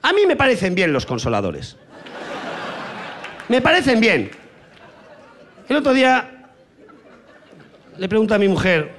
A 0.03 0.13
mí 0.13 0.25
me 0.27 0.36
parecen 0.36 0.75
bien 0.75 0.91
los 0.91 1.06
consoladores. 1.06 1.77
Me 3.48 3.62
parecen 3.62 4.00
bien. 4.00 4.32
El 5.70 5.77
otro 5.77 5.94
día 5.94 6.40
le 8.01 8.10
pregunto 8.10 8.34
a 8.34 8.39
mi 8.39 8.48
mujer, 8.48 8.91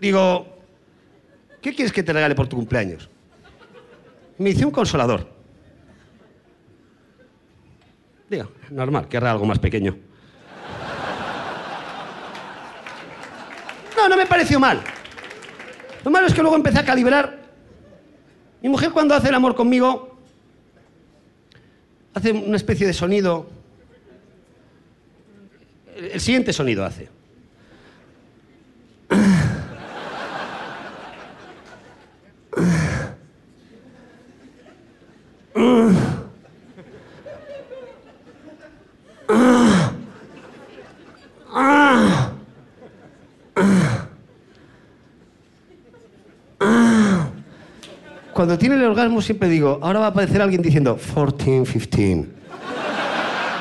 digo, 0.00 0.46
¿qué 1.60 1.74
quieres 1.74 1.92
que 1.92 2.02
te 2.02 2.10
regale 2.10 2.34
por 2.34 2.48
tu 2.48 2.56
cumpleaños? 2.56 3.10
Me 4.38 4.48
dice 4.48 4.64
un 4.64 4.70
consolador. 4.70 5.28
Digo, 8.30 8.50
normal, 8.70 9.08
querrá 9.08 9.32
algo 9.32 9.44
más 9.44 9.58
pequeño. 9.58 9.98
No, 13.94 14.08
no 14.08 14.16
me 14.16 14.24
pareció 14.24 14.58
mal. 14.58 14.80
Lo 16.02 16.10
malo 16.10 16.28
es 16.28 16.32
que 16.32 16.40
luego 16.40 16.56
empecé 16.56 16.78
a 16.78 16.84
calibrar. 16.86 17.40
Mi 18.62 18.70
mujer 18.70 18.92
cuando 18.92 19.14
hace 19.14 19.28
el 19.28 19.34
amor 19.34 19.54
conmigo 19.54 20.16
hace 22.14 22.32
una 22.32 22.56
especie 22.56 22.86
de 22.86 22.94
sonido. 22.94 23.57
El, 25.98 26.20
siguiente 26.20 26.52
sonido 26.52 26.84
hace. 26.84 27.08
Cuando 48.32 48.56
tiene 48.56 48.76
el 48.76 48.84
orgasmo 48.84 49.20
siempre 49.20 49.48
digo, 49.48 49.80
ahora 49.82 49.98
va 49.98 50.06
a 50.06 50.08
aparecer 50.10 50.40
alguien 50.40 50.62
diciendo 50.62 50.96
14, 50.96 51.64
15. 51.64 52.26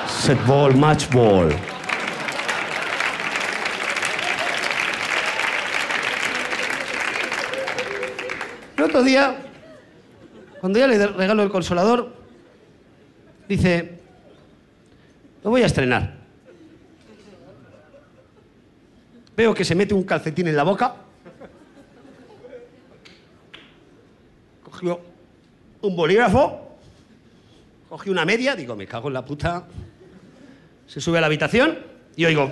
Set 0.08 0.46
ball, 0.46 0.76
match 0.78 1.10
ball. 1.12 1.52
Otro 8.88 9.04
día, 9.04 9.38
cuando 10.60 10.80
ya 10.80 10.88
le 10.88 11.08
regalo 11.08 11.44
el 11.44 11.50
consolador, 11.50 12.14
dice, 13.48 14.00
lo 15.44 15.50
voy 15.50 15.62
a 15.62 15.68
estrenar. 15.68 16.16
Veo 19.36 19.54
que 19.54 19.64
se 19.64 19.76
mete 19.76 19.94
un 19.94 20.04
calcetín 20.04 20.48
en 20.48 20.56
la 20.56 20.64
boca. 20.64 20.96
Cogió 24.64 25.00
un 25.82 25.96
bolígrafo, 25.96 26.68
Cogí 27.90 28.10
una 28.10 28.26
media, 28.26 28.56
digo, 28.56 28.76
me 28.76 28.86
cago 28.86 29.08
en 29.08 29.14
la 29.14 29.24
puta. 29.24 29.66
Se 30.88 31.00
sube 31.00 31.20
a 31.20 31.22
la 31.22 31.28
habitación 31.28 31.80
y 32.18 32.26
oigo. 32.26 32.52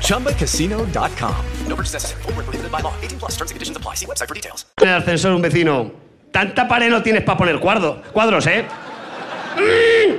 ChumbaCasino.com. 0.00 1.34
No 1.68 1.76
purchase 1.76 1.94
necessary. 1.94 2.22
Where 2.24 2.44
prohibited 2.44 2.70
by 2.70 2.80
law. 2.82 2.92
18 3.02 3.18
plus 3.18 3.32
terms 3.36 3.50
and 3.50 3.56
conditions 3.56 3.76
apply. 3.76 3.94
See 3.96 4.06
website 4.06 4.28
for 4.28 4.34
details. 4.34 4.66
En 4.80 4.88
el 4.88 4.94
ascensor 5.02 5.32
un 5.34 5.42
vecino. 5.42 5.92
Tanta 6.32 6.68
pared 6.68 6.90
no 6.90 7.02
tienes 7.02 7.22
para 7.24 7.36
poner 7.38 7.56
cuadro- 7.58 8.02
cuadros, 8.12 8.46
¿eh? 8.46 8.64
Mm. 9.56 10.16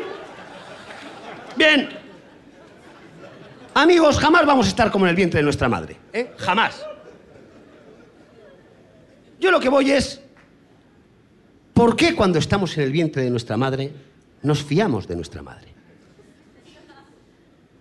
Bien. 1.58 1.90
Amigos, 3.74 4.20
jamás 4.20 4.46
vamos 4.46 4.66
a 4.66 4.70
estar 4.70 4.92
como 4.92 5.06
en 5.06 5.12
el 5.12 5.16
vientre 5.16 5.40
de 5.40 5.44
nuestra 5.44 5.70
madre. 5.70 5.98
¿eh? 6.12 6.34
Jamás. 6.38 6.86
Yo 9.40 9.52
lo 9.52 9.60
que 9.62 9.70
voy 9.70 9.90
es, 9.92 10.22
¿por 11.74 11.96
qué 11.96 12.14
cuando 12.14 12.38
estamos 12.40 12.78
en 12.78 12.84
el 12.84 12.92
vientre 12.92 13.24
de 13.24 13.30
nuestra 13.30 13.56
madre 13.58 13.92
nos 14.44 14.62
fiamos 14.64 15.08
de 15.08 15.16
nuestra 15.16 15.42
madre? 15.42 15.74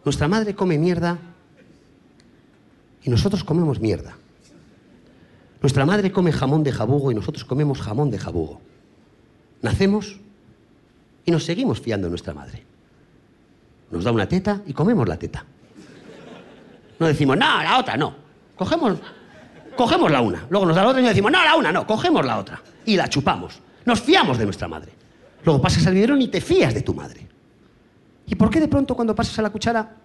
Nuestra 0.04 0.28
madre 0.28 0.54
come 0.54 0.78
mierda 0.78 1.18
y 3.02 3.10
nosotros 3.10 3.44
comemos 3.44 3.80
mierda. 3.80 4.16
Nuestra 5.60 5.84
madre 5.84 6.10
come 6.10 6.32
jamón 6.32 6.62
de 6.62 6.72
jabugo 6.72 7.12
y 7.12 7.14
nosotros 7.14 7.44
comemos 7.44 7.80
jamón 7.80 8.10
de 8.10 8.18
jabugo. 8.18 8.60
Nacemos 9.62 10.18
y 11.24 11.30
nos 11.30 11.44
seguimos 11.44 11.80
fiando 11.80 12.06
en 12.06 12.12
nuestra 12.12 12.32
madre. 12.32 12.64
Nos 13.90 14.04
da 14.04 14.12
una 14.12 14.26
teta 14.28 14.62
y 14.66 14.72
comemos 14.72 15.06
la 15.08 15.18
teta. 15.18 15.44
No 16.98 17.06
decimos, 17.06 17.36
no, 17.36 17.62
la 17.62 17.78
otra 17.78 17.96
no. 17.96 18.14
Cogemos, 18.56 18.98
cogemos 19.76 20.10
la 20.10 20.20
una. 20.20 20.46
Luego 20.48 20.66
nos 20.66 20.76
da 20.76 20.82
la 20.82 20.88
otra 20.88 21.02
y 21.02 21.04
decimos, 21.04 21.32
no, 21.32 21.44
la 21.44 21.56
una 21.56 21.72
no. 21.72 21.86
Cogemos 21.86 22.24
la 22.24 22.38
otra. 22.38 22.62
Y 22.86 22.96
la 22.96 23.08
chupamos. 23.08 23.60
Nos 23.84 24.00
fiamos 24.00 24.38
de 24.38 24.44
nuestra 24.44 24.68
madre. 24.68 24.92
Luego 25.44 25.60
pasas 25.60 25.86
al 25.86 25.94
biberón 25.94 26.20
y 26.22 26.28
te 26.28 26.40
fías 26.40 26.74
de 26.74 26.82
tu 26.82 26.94
madre. 26.94 27.26
¿Y 28.26 28.34
por 28.34 28.50
qué 28.50 28.60
de 28.60 28.68
pronto 28.68 28.94
cuando 28.94 29.14
pasas 29.14 29.38
a 29.38 29.42
la 29.42 29.50
cuchara 29.50 29.96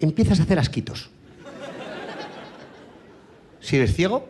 empiezas 0.00 0.40
a 0.40 0.42
hacer 0.44 0.58
asquitos. 0.58 1.10
Si 3.60 3.76
eres 3.76 3.94
ciego, 3.94 4.28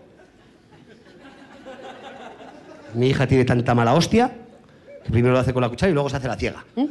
mi 2.95 3.09
hija 3.09 3.27
tiene 3.27 3.45
tanta 3.45 3.75
mala 3.75 3.93
hostia 3.95 4.33
que 5.05 5.11
primero 5.11 5.35
lo 5.35 5.41
hace 5.41 5.53
con 5.53 5.61
la 5.63 5.69
cuchara 5.69 5.91
y 5.91 5.95
luego 5.95 6.09
se 6.09 6.17
hace 6.17 6.29
la 6.29 6.37
ciega. 6.37 6.65
¿Mm? 6.75 6.85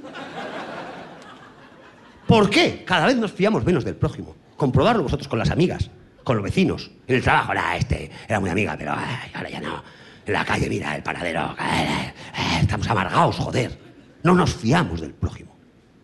¿Por 2.27 2.49
qué? 2.49 2.83
Cada 2.85 3.05
vez 3.07 3.17
nos 3.17 3.31
fiamos 3.31 3.65
menos 3.65 3.83
del 3.85 3.95
prójimo. 3.95 4.35
Comprobarlo 4.57 5.03
vosotros 5.03 5.27
con 5.27 5.37
las 5.39 5.51
amigas, 5.51 5.89
con 6.23 6.37
los 6.37 6.43
vecinos, 6.43 6.91
en 7.07 7.15
el 7.15 7.21
trabajo. 7.23 7.53
Nah, 7.53 7.75
este 7.75 8.09
era 8.27 8.39
muy 8.39 8.49
amiga, 8.49 8.75
pero 8.77 8.93
ay, 8.95 9.31
ahora 9.33 9.49
ya 9.49 9.59
no. 9.61 9.83
En 10.25 10.33
la 10.33 10.43
calle, 10.45 10.67
mira, 10.69 10.95
el 10.95 11.03
panadero. 11.03 11.55
eh, 11.59 12.13
eh, 12.37 12.59
estamos 12.61 12.87
amargados, 12.89 13.37
joder. 13.37 13.77
No 14.23 14.33
nos 14.33 14.55
fiamos 14.55 15.01
del 15.01 15.13
prójimo. 15.13 15.55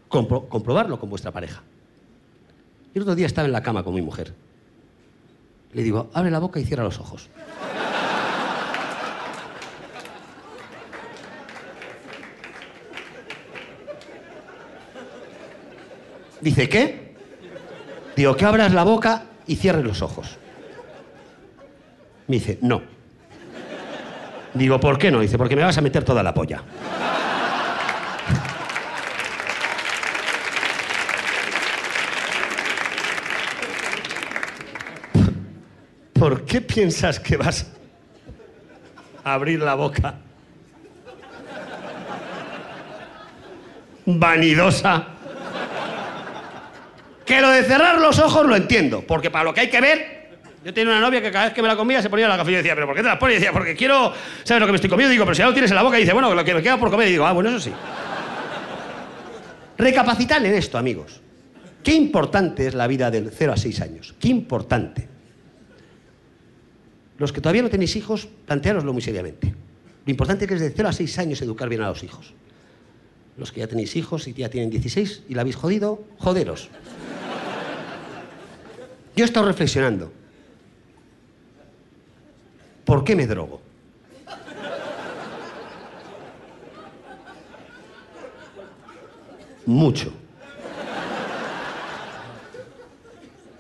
Compro- 0.10 0.47
comprobarlo 0.47 0.99
con 0.99 1.10
vuestra 1.10 1.31
pareja. 1.31 1.62
Y 2.93 2.97
el 2.97 3.04
otro 3.04 3.15
día 3.15 3.27
estaba 3.27 3.45
en 3.45 3.54
la 3.54 3.63
cama 3.63 3.84
con 3.84 3.93
mi 3.93 4.01
mujer. 4.01 4.34
Le 5.73 5.84
digo, 5.84 6.10
abre 6.13 6.32
la 6.32 6.39
boca 6.39 6.60
y 6.60 6.65
cierra 6.65 6.84
los 6.84 6.99
ojos. 6.99 7.30
Dice, 16.41 16.67
¿qué? 16.67 17.13
Digo, 18.15 18.36
que 18.36 18.45
abras 18.45 18.73
la 18.73 18.84
boca 18.84 19.25
y 19.47 19.56
cierres 19.56 19.86
los 19.86 20.01
ojos. 20.01 20.38
Me 22.27 22.38
dice, 22.38 22.58
no. 22.62 22.82
Digo, 24.54 24.80
¿por 24.80 24.97
qué 24.97 25.12
no? 25.12 25.19
Dice, 25.19 25.38
porque 25.38 25.56
me 25.56 25.63
vas 25.63 25.77
a 25.77 25.82
meter 25.82 26.04
toda 26.04 26.23
la 26.23 26.34
polla. 26.34 26.63
¿Por 36.32 36.46
qué 36.46 36.62
piensas 36.62 37.20
que 37.20 37.36
vas 37.36 37.70
a 39.22 39.34
abrir 39.34 39.60
la 39.60 39.76
boca? 39.76 40.15
Vanidosa. 44.06 45.08
Que 47.26 47.41
lo 47.41 47.50
de 47.50 47.63
cerrar 47.65 48.00
los 48.00 48.17
ojos 48.20 48.46
lo 48.46 48.56
entiendo, 48.56 49.04
porque 49.06 49.30
para 49.30 49.44
lo 49.44 49.54
que 49.54 49.60
hay 49.60 49.70
que 49.70 49.82
ver, 49.82 50.30
yo 50.63 50.74
tenía 50.74 50.94
una 50.94 51.02
novia 51.02 51.22
que 51.22 51.32
cada 51.32 51.48
vez 51.48 51.54
que 51.54 51.62
me 51.62 51.67
la 51.67 51.76
comía 51.76 52.02
se 52.02 52.10
ponía 52.10 52.30
la 52.30 52.38
gafilla 52.38 52.60
y 52.60 52.62
decía, 52.62 52.76
¿pero 52.76 52.88
por 52.88 52.96
qué 52.96 53.02
te 53.02 53.10
las 53.10 53.17
pones? 53.17 53.36
Y 53.36 53.39
decía, 53.39 53.52
porque 53.52 53.76
quiero 53.76 54.13
saber 54.46 54.62
lo 54.62 54.67
que 54.67 54.72
me 54.72 54.78
estoy 54.78 54.89
comiendo. 54.89 55.12
digo, 55.12 55.26
pero 55.26 55.36
si 55.36 55.39
ya 55.39 55.48
lo 55.48 55.54
tienes 55.54 55.72
en 55.72 55.76
la 55.76 55.84
boca, 55.84 55.98
y 55.98 56.04
dice, 56.04 56.13
bueno, 56.13 56.34
lo 56.34 56.46
que 56.46 56.54
me 56.54 56.63
queda 56.63 56.78
por 56.78 56.89
comer. 56.89 57.10
Y 57.10 57.12
digo, 57.12 57.26
ah, 57.26 57.34
bueno, 57.34 57.50
eso 57.50 57.60
sí. 57.60 57.74
Recapacitar 59.78 60.46
en 60.46 60.54
esto, 60.54 60.78
amigos. 60.78 61.20
Qué 61.84 61.94
importante 61.94 62.67
es 62.67 62.74
la 62.74 62.88
vida 62.88 63.12
del 63.12 63.32
0 63.38 63.52
a 63.52 63.58
6 63.58 63.82
años. 63.82 64.15
Qué 64.17 64.30
importante. 64.30 65.11
Los 67.21 67.31
que 67.31 67.39
todavía 67.39 67.62
no 67.62 67.69
tenéis 67.69 67.95
hijos, 67.95 68.27
planteároslo 68.47 68.93
muy 68.93 69.01
seriamente. 69.03 69.53
Lo 70.05 70.10
importante 70.10 70.47
que 70.47 70.55
es 70.55 70.60
de 70.60 70.71
0 70.71 70.89
a 70.89 70.91
6 70.91 71.19
años 71.19 71.39
educar 71.43 71.69
bien 71.69 71.84
a 71.84 71.88
los 71.88 72.03
hijos. 72.03 72.34
Los 73.38 73.51
que 73.51 73.60
ya 73.60 73.67
tenéis 73.67 73.95
hijos 73.95 74.27
y 74.27 74.34
ya 74.34 74.49
tienen 74.49 74.71
16 74.71 75.25
y 75.29 75.36
la 75.36 75.41
habéis 75.41 75.55
jodido, 75.55 76.03
joderos. 76.17 76.69
Yo 79.15 79.23
he 79.23 79.27
estado 79.27 79.45
reflexionando. 79.45 80.12
¿Por 82.86 83.03
qué 83.03 83.15
me 83.15 83.27
drogo? 83.27 83.62
Mucho. 89.67 90.12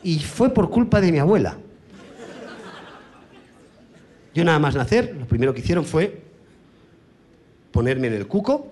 Y 0.01 0.17
fue 0.17 0.49
por 0.51 0.71
culpa 0.71 0.99
de 0.99 1.11
mi 1.11 1.19
abuela. 1.19 1.59
Yo 4.33 4.45
nada 4.45 4.59
más 4.59 4.75
nacer, 4.75 5.15
lo 5.19 5.25
primero 5.25 5.53
que 5.53 5.59
hicieron 5.59 5.83
fue 5.83 6.21
ponerme 7.71 8.07
en 8.07 8.13
el 8.13 8.27
cuco. 8.27 8.71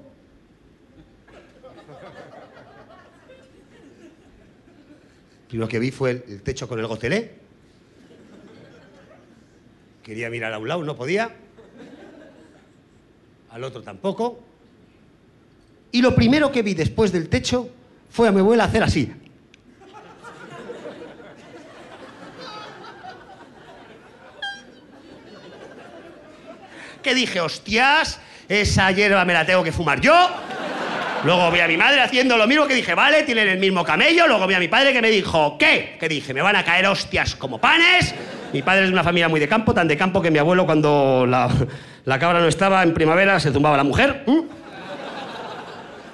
Lo 5.52 5.68
que 5.68 5.80
vi 5.80 5.92
fue 5.92 6.12
el, 6.12 6.24
el 6.28 6.42
techo 6.44 6.68
con 6.68 6.80
el 6.80 6.88
gotelé. 6.88 7.34
Quería 10.04 10.30
mirar 10.30 10.54
a 10.54 10.60
un 10.60 10.68
lado, 10.68 10.84
no 10.84 10.96
podía. 10.96 11.36
Al 13.50 13.64
otro 13.64 13.82
tampoco. 13.82 14.40
Y 15.92 16.02
lo 16.02 16.16
primero 16.16 16.52
que 16.52 16.62
vi 16.62 16.76
después 16.76 17.12
del 17.12 17.30
techo 17.30 17.70
fue 18.10 18.28
a 18.28 18.32
mi 18.32 18.40
abuela 18.40 18.66
hacer 18.66 18.84
así. 18.84 19.12
Que 27.10 27.16
dije, 27.16 27.42
hostias, 27.42 28.20
esa 28.48 28.92
hierba 28.92 29.26
me 29.26 29.34
la 29.34 29.44
tengo 29.44 29.64
que 29.64 29.72
fumar 29.72 30.00
yo. 30.00 30.14
Luego 31.24 31.50
vi 31.50 31.60
a 31.60 31.68
mi 31.68 31.76
madre 31.76 32.02
haciendo 32.02 32.38
lo 32.38 32.46
mismo 32.46 32.68
que 32.68 32.76
dije, 32.76 32.94
vale, 32.94 33.24
tienen 33.24 33.48
el 33.48 33.58
mismo 33.58 33.84
camello. 33.84 34.28
Luego 34.28 34.46
vi 34.46 34.54
a 34.54 34.60
mi 34.60 34.68
padre 34.68 34.94
que 34.94 35.02
me 35.02 35.10
dijo, 35.10 35.58
¿qué? 35.58 35.98
Que 36.00 36.08
dije, 36.08 36.36
me 36.36 36.44
van 36.44 36.56
a 36.56 36.64
caer 36.64 36.86
hostias 36.86 37.36
como 37.36 37.60
panes. 37.60 38.14
Mi 38.54 38.62
padre 38.62 38.82
es 38.82 38.88
de 38.90 38.94
una 38.94 39.04
familia 39.04 39.28
muy 39.28 39.40
de 39.40 39.48
campo, 39.48 39.74
tan 39.74 39.88
de 39.88 39.98
campo 39.98 40.22
que 40.22 40.30
mi 40.30 40.38
abuelo 40.38 40.68
cuando 40.68 41.26
la, 41.28 41.50
la 42.06 42.20
cabra 42.20 42.40
no 42.40 42.48
estaba 42.48 42.84
en 42.84 42.94
primavera 42.94 43.40
se 43.40 43.52
zumbaba 43.52 43.76
la 43.76 43.84
mujer. 43.84 44.24
¿m? 44.28 44.44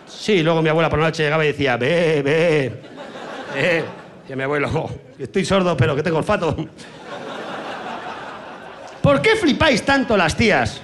Sí, 0.08 0.42
luego 0.42 0.62
mi 0.62 0.70
abuela 0.70 0.90
por 0.90 1.00
la 1.00 1.08
noche 1.08 1.24
llegaba 1.24 1.44
y 1.44 1.48
decía, 1.50 1.76
ve, 1.76 2.22
ve, 2.24 2.82
ve. 3.54 3.84
Y 4.30 4.32
a 4.32 4.36
mi 4.38 4.44
abuelo, 4.44 4.90
estoy 5.20 5.44
sordo 5.44 5.76
pero 5.76 5.94
que 5.94 6.04
tengo 6.04 6.20
olfato. 6.20 6.56
¿Por 9.06 9.22
qué 9.22 9.36
flipáis 9.36 9.84
tanto 9.84 10.18
las 10.18 10.36
tías 10.36 10.82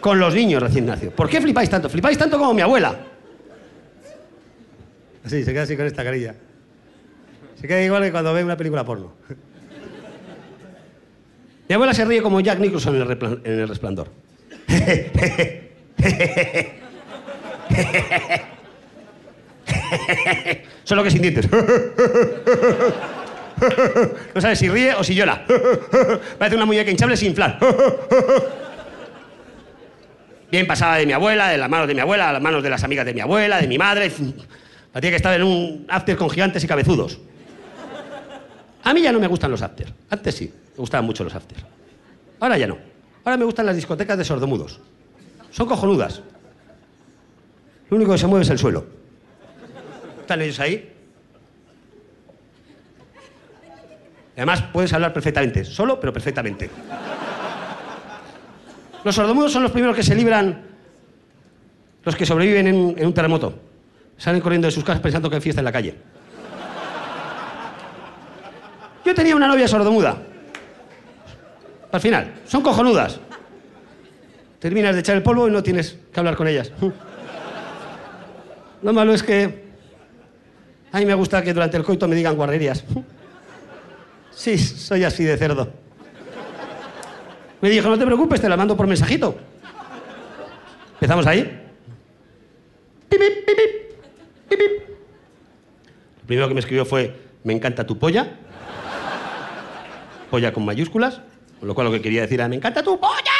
con 0.00 0.20
los 0.20 0.32
niños 0.32 0.62
recién 0.62 0.86
nacidos? 0.86 1.12
¿Por 1.14 1.28
qué 1.28 1.40
flipáis 1.40 1.68
tanto? 1.68 1.88
Flipáis 1.90 2.16
tanto 2.16 2.38
como 2.38 2.54
mi 2.54 2.62
abuela. 2.62 2.94
Sí, 5.24 5.44
se 5.44 5.52
queda 5.52 5.64
así 5.64 5.76
con 5.76 5.84
esta 5.84 6.04
carilla. 6.04 6.36
Se 7.60 7.66
queda 7.66 7.82
igual 7.82 8.04
que 8.04 8.12
cuando 8.12 8.32
ve 8.32 8.44
una 8.44 8.56
película 8.56 8.84
porno. 8.84 9.14
Mi 11.68 11.74
abuela 11.74 11.92
se 11.92 12.04
ríe 12.04 12.22
como 12.22 12.38
Jack 12.38 12.60
Nicholson 12.60 12.94
en 12.94 13.02
el, 13.02 13.08
repla- 13.08 13.40
en 13.42 13.58
el 13.58 13.68
resplandor. 13.68 14.10
Solo 20.84 21.02
que 21.02 21.10
sin 21.10 21.22
dientes. 21.22 21.48
No 24.34 24.40
sabes 24.40 24.58
si 24.58 24.68
ríe 24.68 24.94
o 24.94 25.04
si 25.04 25.14
llora. 25.14 25.44
Parece 26.38 26.56
una 26.56 26.66
muñeca 26.66 26.90
hinchable 26.90 27.16
sin 27.16 27.28
inflar. 27.28 27.58
Bien 30.50 30.66
pasaba 30.66 30.96
de 30.96 31.06
mi 31.06 31.12
abuela, 31.12 31.48
de 31.48 31.58
las 31.58 31.68
manos 31.68 31.88
de 31.88 31.94
mi 31.94 32.00
abuela, 32.00 32.28
a 32.30 32.32
las 32.32 32.42
manos 32.42 32.62
de 32.62 32.70
las 32.70 32.84
amigas 32.84 33.04
de 33.04 33.14
mi 33.14 33.20
abuela, 33.20 33.60
de 33.60 33.66
mi 33.66 33.78
madre. 33.78 34.10
Parecía 34.92 35.10
que 35.10 35.16
estaba 35.16 35.36
en 35.36 35.42
un 35.42 35.86
after 35.88 36.16
con 36.16 36.30
gigantes 36.30 36.62
y 36.62 36.66
cabezudos. 36.66 37.18
A 38.84 38.94
mí 38.94 39.02
ya 39.02 39.10
no 39.10 39.18
me 39.18 39.26
gustan 39.26 39.50
los 39.50 39.62
after. 39.62 39.92
Antes 40.10 40.34
sí, 40.34 40.52
me 40.72 40.76
gustaban 40.78 41.04
mucho 41.04 41.24
los 41.24 41.34
after. 41.34 41.58
Ahora 42.38 42.56
ya 42.56 42.68
no. 42.68 42.78
Ahora 43.24 43.36
me 43.36 43.44
gustan 43.44 43.66
las 43.66 43.74
discotecas 43.74 44.16
de 44.16 44.24
sordomudos. 44.24 44.80
Son 45.50 45.66
cojonudas. 45.66 46.22
Lo 47.90 47.96
único 47.96 48.12
que 48.12 48.18
se 48.18 48.26
mueve 48.26 48.44
es 48.44 48.50
el 48.50 48.58
suelo. 48.58 48.86
Están 50.20 50.42
ellos 50.42 50.60
ahí. 50.60 50.92
Y 54.24 54.25
Además, 54.36 54.64
puedes 54.70 54.92
hablar 54.92 55.14
perfectamente. 55.14 55.64
Solo, 55.64 55.98
pero 55.98 56.12
perfectamente. 56.12 56.68
Los 59.02 59.14
sordomudos 59.14 59.52
son 59.52 59.62
los 59.62 59.72
primeros 59.72 59.96
que 59.96 60.02
se 60.02 60.14
libran, 60.14 60.62
los 62.04 62.14
que 62.14 62.26
sobreviven 62.26 62.66
en, 62.66 63.06
un 63.06 63.14
terremoto. 63.14 63.58
Salen 64.18 64.40
corriendo 64.40 64.66
de 64.66 64.72
sus 64.72 64.84
casas 64.84 65.00
pensando 65.00 65.30
que 65.30 65.36
hay 65.36 65.42
fiesta 65.42 65.60
en 65.60 65.64
la 65.64 65.72
calle. 65.72 65.94
Yo 69.04 69.14
tenía 69.14 69.36
una 69.36 69.46
novia 69.46 69.68
sordomuda. 69.68 70.18
Al 71.92 72.00
final, 72.00 72.34
son 72.46 72.62
cojonudas. 72.62 73.20
Terminas 74.58 74.94
de 74.94 75.00
echar 75.00 75.16
el 75.16 75.22
polvo 75.22 75.48
y 75.48 75.50
no 75.50 75.62
tienes 75.62 75.96
que 76.12 76.20
hablar 76.20 76.36
con 76.36 76.48
ellas. 76.48 76.72
Lo 78.82 78.92
malo 78.92 79.14
es 79.14 79.22
que 79.22 79.64
a 80.92 80.98
mí 80.98 81.06
me 81.06 81.14
gusta 81.14 81.42
que 81.42 81.54
durante 81.54 81.76
el 81.76 81.84
coito 81.84 82.06
me 82.06 82.16
digan 82.16 82.36
guarrerías. 82.36 82.84
Sí, 84.36 84.58
soy 84.58 85.02
así 85.02 85.24
de 85.24 85.36
cerdo. 85.38 85.72
Me 87.62 87.70
dijo, 87.70 87.88
no 87.88 87.98
te 87.98 88.04
preocupes, 88.04 88.38
te 88.38 88.48
la 88.50 88.56
mando 88.56 88.76
por 88.76 88.86
mensajito. 88.86 89.34
Empezamos 90.92 91.26
ahí. 91.26 91.62
Pip, 93.08 93.18
pip, 93.18 93.46
pip. 94.50 94.58
Lo 96.20 96.26
primero 96.26 96.48
que 96.48 96.54
me 96.54 96.60
escribió 96.60 96.84
fue, 96.84 97.16
me 97.44 97.54
encanta 97.54 97.86
tu 97.86 97.98
polla. 97.98 98.36
Polla 100.30 100.52
con 100.52 100.66
mayúsculas. 100.66 101.22
Con 101.58 101.68
lo 101.68 101.74
cual 101.74 101.86
lo 101.86 101.92
que 101.94 102.02
quería 102.02 102.20
decir 102.20 102.38
era, 102.38 102.48
me 102.48 102.56
encanta 102.56 102.82
tu 102.82 103.00
polla. 103.00 103.32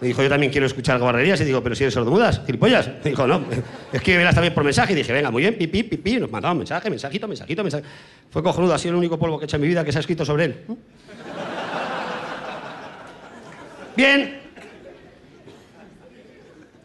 Me 0.00 0.08
dijo, 0.08 0.22
yo 0.22 0.28
también 0.28 0.52
quiero 0.52 0.66
escuchar 0.66 0.98
guarrerías. 0.98 1.40
Y 1.40 1.44
digo, 1.44 1.62
pero 1.62 1.74
si 1.74 1.84
eres 1.84 1.94
sordomudas, 1.94 2.42
gilipollas. 2.44 2.88
Me 3.02 3.10
dijo, 3.10 3.26
no, 3.26 3.44
escríbelas 3.92 4.34
también 4.34 4.54
por 4.54 4.64
mensaje. 4.64 4.92
Y 4.92 4.96
dije, 4.96 5.12
venga, 5.12 5.30
muy 5.30 5.42
bien, 5.42 5.56
pipi, 5.56 5.82
pipi. 5.84 6.18
Nos 6.18 6.30
mandaban 6.30 6.58
mensaje, 6.58 6.90
mensajito, 6.90 7.26
mensajito, 7.26 7.62
mensaje. 7.62 7.84
Fue 8.30 8.42
cojonudo, 8.42 8.74
ha 8.74 8.78
sido 8.78 8.92
el 8.92 8.98
único 8.98 9.18
polvo 9.18 9.38
que 9.38 9.44
he 9.44 9.46
hecho 9.46 9.56
en 9.56 9.62
mi 9.62 9.68
vida 9.68 9.84
que 9.84 9.92
se 9.92 9.98
ha 9.98 10.00
escrito 10.00 10.24
sobre 10.24 10.44
él. 10.44 10.64
Bien. 13.96 14.40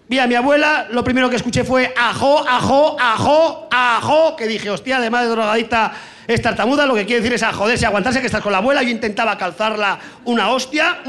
Vi 0.08 0.20
a 0.20 0.28
mi 0.28 0.36
abuela, 0.36 0.88
lo 0.92 1.04
primero 1.06 1.30
que 1.30 1.38
escuché 1.38 1.64
fue 1.64 1.94
ajo, 1.98 2.46
ajo, 2.46 2.98
ajo, 3.00 3.70
ajo, 3.72 4.36
que 4.36 4.46
dije, 4.46 4.70
hostia, 4.70 4.98
además 4.98 5.24
de 5.24 5.30
drogadicta 5.30 5.94
es 6.28 6.42
tartamuda, 6.42 6.86
lo 6.86 6.96
que 6.96 7.06
quiere 7.06 7.22
decir 7.22 7.34
es 7.34 7.44
a 7.44 7.54
joderse, 7.54 7.86
aguantarse, 7.86 8.20
que 8.20 8.28
estás 8.28 8.42
con 8.42 8.52
la 8.52 8.60
abuela. 8.60 8.84
Yo 8.84 8.90
intentaba 8.90 9.38
calzarla 9.38 10.00
una 10.26 10.50
hostia. 10.50 11.00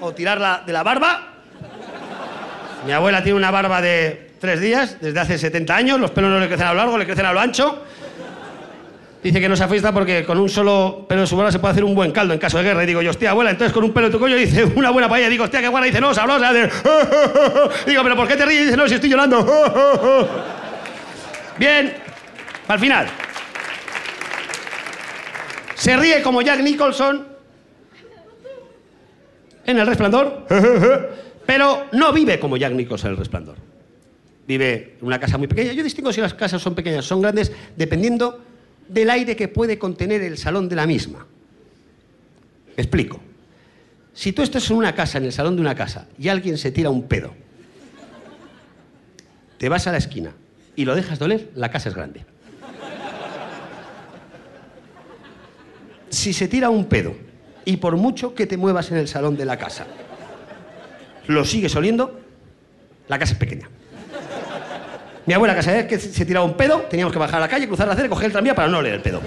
O 0.00 0.12
tirarla 0.12 0.62
de 0.66 0.72
la 0.72 0.82
barba. 0.82 1.34
Mi 2.86 2.92
abuela 2.92 3.22
tiene 3.22 3.36
una 3.36 3.50
barba 3.50 3.80
de 3.80 4.30
tres 4.40 4.60
días, 4.60 4.98
desde 5.00 5.18
hace 5.18 5.38
70 5.38 5.74
años, 5.74 6.00
los 6.00 6.10
pelos 6.10 6.30
no 6.30 6.38
le 6.38 6.46
crecen 6.46 6.66
a 6.66 6.72
lo 6.72 6.78
largo, 6.78 6.96
le 6.98 7.06
crecen 7.06 7.26
a 7.26 7.32
lo 7.32 7.40
ancho. 7.40 7.82
Dice 9.22 9.40
que 9.40 9.48
no 9.48 9.56
se 9.56 9.64
afeita 9.64 9.92
porque 9.92 10.24
con 10.24 10.38
un 10.38 10.48
solo 10.48 11.04
pelo 11.08 11.22
de 11.22 11.26
su 11.26 11.36
barba 11.36 11.50
se 11.50 11.58
puede 11.58 11.72
hacer 11.72 11.82
un 11.82 11.94
buen 11.94 12.12
caldo 12.12 12.32
en 12.32 12.38
caso 12.38 12.58
de 12.58 12.64
guerra. 12.64 12.84
Y 12.84 12.86
digo 12.86 13.02
yo, 13.02 13.10
hostia, 13.10 13.30
abuela, 13.30 13.50
entonces 13.50 13.72
con 13.72 13.82
un 13.82 13.92
pelo 13.92 14.06
de 14.06 14.12
tu 14.12 14.20
coño 14.20 14.36
dice 14.36 14.64
una 14.64 14.90
buena 14.90 15.08
paella. 15.08 15.28
Digo, 15.28 15.44
hostia, 15.44 15.60
qué 15.60 15.68
buena. 15.68 15.86
Dice, 15.86 16.00
no, 16.00 16.14
sabrosa. 16.14 16.52
Dice, 16.52 16.70
Digo, 17.86 18.02
pero 18.04 18.14
¿por 18.14 18.28
qué 18.28 18.36
te 18.36 18.46
ríes? 18.46 18.66
Dice, 18.66 18.76
no, 18.76 18.86
si 18.86 18.94
estoy 18.94 19.10
llorando. 19.10 19.44
Bien, 21.58 21.94
al 22.68 22.78
final. 22.78 23.08
Se 25.74 25.96
ríe 25.96 26.22
como 26.22 26.40
Jack 26.42 26.60
Nicholson 26.60 27.27
en 29.68 29.78
El 29.78 29.86
Resplandor, 29.86 30.46
pero 31.46 31.84
no 31.92 32.10
vive 32.12 32.40
como 32.40 32.56
Jack 32.56 32.72
Nicholson 32.72 33.08
en 33.08 33.12
El 33.12 33.18
Resplandor. 33.18 33.56
Vive 34.46 34.96
en 34.98 35.06
una 35.06 35.20
casa 35.20 35.36
muy 35.36 35.46
pequeña. 35.46 35.74
Yo 35.74 35.84
distingo 35.84 36.10
si 36.10 36.22
las 36.22 36.32
casas 36.32 36.62
son 36.62 36.74
pequeñas 36.74 37.04
o 37.04 37.08
son 37.08 37.20
grandes 37.20 37.52
dependiendo 37.76 38.42
del 38.88 39.10
aire 39.10 39.36
que 39.36 39.46
puede 39.46 39.78
contener 39.78 40.22
el 40.22 40.38
salón 40.38 40.70
de 40.70 40.76
la 40.76 40.86
misma. 40.86 41.26
Me 42.76 42.82
explico. 42.82 43.20
Si 44.14 44.32
tú 44.32 44.40
estás 44.40 44.70
en 44.70 44.78
una 44.78 44.94
casa, 44.94 45.18
en 45.18 45.26
el 45.26 45.32
salón 45.32 45.54
de 45.54 45.60
una 45.60 45.74
casa, 45.74 46.08
y 46.18 46.28
alguien 46.28 46.56
se 46.56 46.72
tira 46.72 46.88
un 46.88 47.02
pedo, 47.02 47.34
te 49.58 49.68
vas 49.68 49.86
a 49.86 49.92
la 49.92 49.98
esquina 49.98 50.32
y 50.76 50.86
lo 50.86 50.94
dejas 50.94 51.18
doler, 51.18 51.50
la 51.54 51.70
casa 51.70 51.90
es 51.90 51.94
grande. 51.94 52.24
Si 56.08 56.32
se 56.32 56.48
tira 56.48 56.70
un 56.70 56.86
pedo 56.86 57.27
y 57.68 57.76
por 57.76 57.98
mucho 57.98 58.34
que 58.34 58.46
te 58.46 58.56
muevas 58.56 58.90
en 58.90 58.96
el 58.96 59.08
salón 59.08 59.36
de 59.36 59.44
la 59.44 59.58
casa, 59.58 59.84
lo 61.26 61.44
sigues 61.44 61.76
oliendo, 61.76 62.18
la 63.08 63.18
casa 63.18 63.34
es 63.34 63.38
pequeña. 63.38 63.68
Mi 65.26 65.34
abuela, 65.34 65.54
cada 65.54 65.72
vez 65.72 65.86
que 65.86 65.98
se 65.98 66.24
tiraba 66.24 66.46
un 66.46 66.54
pedo, 66.54 66.86
teníamos 66.88 67.12
que 67.12 67.18
bajar 67.18 67.36
a 67.36 67.40
la 67.40 67.48
calle, 67.48 67.66
cruzar 67.66 67.86
la 67.86 67.92
acera, 67.92 68.08
coger 68.08 68.24
el 68.24 68.32
tranvía 68.32 68.54
para 68.54 68.68
no 68.68 68.78
oler 68.78 68.94
el 68.94 69.02
pedo. 69.02 69.20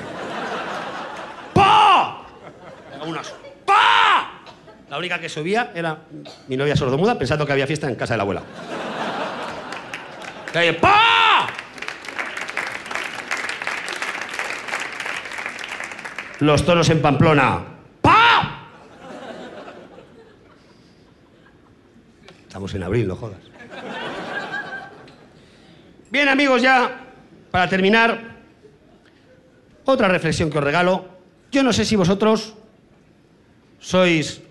¡Pa! 1.53 2.25
Unas 3.05 3.31
¡Pa! 3.63 4.41
La 4.89 4.97
única 4.97 5.19
que 5.19 5.29
subía 5.29 5.71
era 5.75 5.99
mi 6.47 6.57
novia 6.57 6.75
sordomuda, 6.75 7.19
pensando 7.19 7.45
que 7.45 7.51
había 7.51 7.67
fiesta 7.67 7.87
en 7.87 7.93
casa 7.93 8.15
de 8.15 8.17
la 8.17 8.23
abuela. 8.23 8.41
¡Pa! 10.81 11.47
Los 16.39 16.65
toros 16.65 16.89
en 16.89 17.03
Pamplona. 17.03 17.65
¡Pa! 18.01 18.61
En 22.73 22.83
abril, 22.83 23.07
no 23.07 23.15
jodas. 23.15 23.39
Bien, 26.09 26.29
amigos, 26.29 26.61
ya 26.61 27.05
para 27.51 27.67
terminar, 27.67 28.37
otra 29.85 30.07
reflexión 30.07 30.49
que 30.49 30.57
os 30.57 30.63
regalo. 30.63 31.05
Yo 31.51 31.63
no 31.63 31.73
sé 31.73 31.83
si 31.83 31.95
vosotros 31.95 32.55
sois 33.79 34.41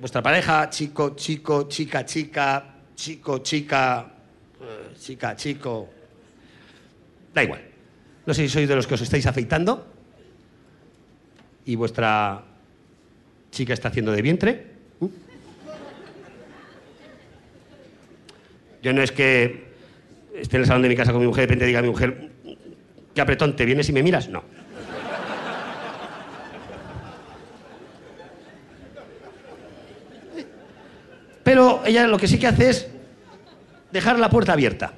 vuestra 0.00 0.22
pareja, 0.22 0.68
chico, 0.68 1.16
chico, 1.16 1.68
chica, 1.68 2.04
chica, 2.04 2.74
chico, 2.94 3.38
chica, 3.38 4.12
eh, 4.60 4.94
chica, 4.98 5.36
chico. 5.36 5.88
Da 7.32 7.42
igual. 7.42 7.62
No 8.26 8.34
sé 8.34 8.42
si 8.42 8.48
sois 8.48 8.68
de 8.68 8.76
los 8.76 8.86
que 8.86 8.94
os 8.94 9.00
estáis 9.00 9.26
afeitando 9.26 9.86
y 11.64 11.74
vuestra 11.74 12.44
chica 13.50 13.72
está 13.72 13.88
haciendo 13.88 14.12
de 14.12 14.20
vientre. 14.20 14.75
Yo 18.86 18.92
no 18.92 19.02
es 19.02 19.10
que 19.10 19.66
esté 20.32 20.58
en 20.58 20.62
el 20.62 20.68
salón 20.68 20.82
de 20.82 20.88
mi 20.88 20.94
casa 20.94 21.10
con 21.10 21.20
mi 21.20 21.26
mujer 21.26 21.42
y 21.42 21.46
de 21.46 21.48
repente 21.48 21.66
diga 21.66 21.80
a 21.80 21.82
mi 21.82 21.88
mujer, 21.88 22.30
qué 23.12 23.20
apretón, 23.20 23.56
¿te 23.56 23.64
vienes 23.64 23.88
y 23.88 23.92
me 23.92 24.00
miras? 24.00 24.28
No. 24.28 24.44
Pero 31.42 31.82
ella 31.84 32.06
lo 32.06 32.16
que 32.16 32.28
sí 32.28 32.38
que 32.38 32.46
hace 32.46 32.70
es 32.70 32.86
dejar 33.90 34.20
la 34.20 34.30
puerta 34.30 34.52
abierta. 34.52 34.92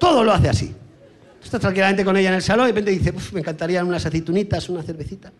Todo 0.00 0.24
lo 0.24 0.32
hace 0.32 0.48
así. 0.48 0.74
Estás 1.40 1.60
tranquilamente 1.60 2.04
con 2.04 2.16
ella 2.16 2.30
en 2.30 2.34
el 2.34 2.42
salón 2.42 2.64
y 2.64 2.72
de 2.72 2.80
repente 2.80 2.90
dice, 2.90 3.12
"Uf, 3.14 3.32
me 3.32 3.38
encantarían 3.38 3.86
unas 3.86 4.04
aceitunitas, 4.04 4.68
una 4.68 4.82
cervecita, 4.82 5.32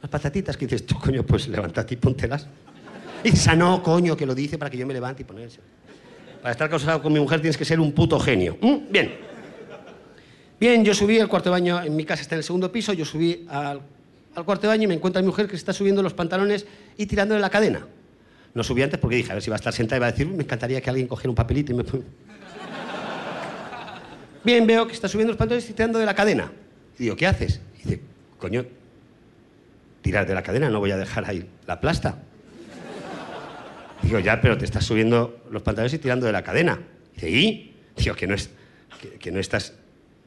unas 0.00 0.10
patatitas. 0.10 0.54
Que 0.54 0.66
dices, 0.66 0.84
tú, 0.84 0.98
coño, 1.00 1.24
pues 1.24 1.48
levántate 1.48 1.94
y 1.94 1.96
póntelas. 1.96 2.46
Y 3.26 3.32
dices, 3.32 3.48
"Ah, 3.48 3.56
no, 3.56 3.82
coño, 3.82 4.16
que 4.16 4.24
lo 4.24 4.36
dice 4.36 4.56
para 4.56 4.70
que 4.70 4.76
yo 4.76 4.86
me 4.86 4.94
levante 4.94 5.22
y 5.22 5.24
ponerse. 5.24 5.58
Para 6.40 6.52
estar 6.52 6.70
casado 6.70 7.02
con 7.02 7.12
mi 7.12 7.18
mujer 7.18 7.40
tienes 7.40 7.56
que 7.56 7.64
ser 7.64 7.80
un 7.80 7.90
puto 7.90 8.20
genio. 8.20 8.56
¿Mm? 8.60 8.76
Bien. 8.88 9.16
Bien, 10.60 10.84
yo 10.84 10.94
subí 10.94 11.18
al 11.18 11.26
cuarto 11.26 11.50
de 11.50 11.54
baño, 11.54 11.82
en 11.82 11.96
mi 11.96 12.04
casa 12.04 12.22
está 12.22 12.36
en 12.36 12.38
el 12.38 12.44
segundo 12.44 12.70
piso, 12.70 12.92
yo 12.92 13.04
subí 13.04 13.44
al, 13.48 13.80
cuarto 14.44 14.62
de 14.62 14.68
baño 14.68 14.84
y 14.84 14.86
me 14.86 14.94
encuentro 14.94 15.18
a 15.18 15.22
mi 15.22 15.26
mujer 15.26 15.48
que 15.48 15.56
está 15.56 15.72
subiendo 15.72 16.04
los 16.04 16.14
pantalones 16.14 16.66
y 16.96 17.06
tirándole 17.06 17.40
la 17.40 17.50
cadena. 17.50 17.84
No 18.54 18.62
subí 18.62 18.82
antes 18.82 19.00
porque 19.00 19.16
dije, 19.16 19.32
a 19.32 19.34
ver 19.34 19.42
si 19.42 19.50
va 19.50 19.56
a 19.56 19.58
estar 19.58 19.72
sentada 19.72 19.96
y 19.96 20.00
va 20.02 20.06
a 20.06 20.12
decir, 20.12 20.28
"Uy, 20.28 20.36
me 20.36 20.44
encantaría 20.44 20.80
que 20.80 20.88
alguien 20.88 21.08
cogiera 21.08 21.30
un 21.30 21.34
papelito 21.34 21.72
y 21.72 21.74
me... 21.74 21.84
Bien, 24.44 24.64
veo 24.68 24.86
que 24.86 24.92
está 24.92 25.08
subiendo 25.08 25.32
los 25.32 25.36
pantalones 25.36 25.68
y 25.68 25.72
tirando 25.72 25.98
de 25.98 26.06
la 26.06 26.14
cadena. 26.14 26.52
Y 26.96 27.02
digo, 27.02 27.16
¿qué 27.16 27.26
haces? 27.26 27.60
Y 27.80 27.88
dice, 27.88 28.00
coño, 28.38 28.64
tirar 30.00 30.28
de 30.28 30.34
la 30.34 30.44
cadena, 30.44 30.70
no 30.70 30.78
voy 30.78 30.92
a 30.92 30.96
dejar 30.96 31.28
ahí 31.28 31.44
la 31.66 31.80
plasta. 31.80 32.22
Digo, 34.06 34.20
ya, 34.20 34.40
pero 34.40 34.56
te 34.56 34.64
estás 34.64 34.84
subiendo 34.84 35.44
los 35.50 35.62
pantalones 35.62 35.92
y 35.94 35.98
tirando 35.98 36.26
de 36.26 36.32
la 36.32 36.42
cadena. 36.42 36.78
Dice, 37.14 37.28
¿y? 37.28 37.74
Digo, 37.96 38.14
que 38.14 38.28
no, 38.28 38.34
es, 38.34 38.50
que, 39.18 39.32
no 39.32 39.40
estás 39.40 39.74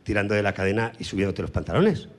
tirando 0.04 0.36
de 0.36 0.44
la 0.44 0.54
cadena 0.54 0.92
y 1.00 1.06
subiéndote 1.06 1.42
los 1.42 1.52
pantalones. 1.52 2.10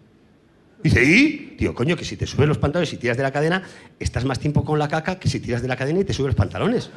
Dice, 0.82 1.04
¿y? 1.04 1.56
Digo, 1.58 1.74
coño, 1.74 1.96
que 1.96 2.06
si 2.06 2.16
te 2.16 2.26
subes 2.26 2.48
los 2.48 2.56
pantalones 2.56 2.90
y 2.94 2.96
tiras 2.96 3.18
de 3.18 3.22
la 3.22 3.30
cadena, 3.30 3.62
estás 3.98 4.24
más 4.24 4.38
tiempo 4.38 4.64
con 4.64 4.78
la 4.78 4.88
caca 4.88 5.18
que 5.18 5.28
si 5.28 5.38
tiras 5.38 5.60
de 5.60 5.68
la 5.68 5.76
cadena 5.76 6.00
y 6.00 6.04
te 6.04 6.14
subes 6.14 6.28
los 6.28 6.36
pantalones. 6.36 6.90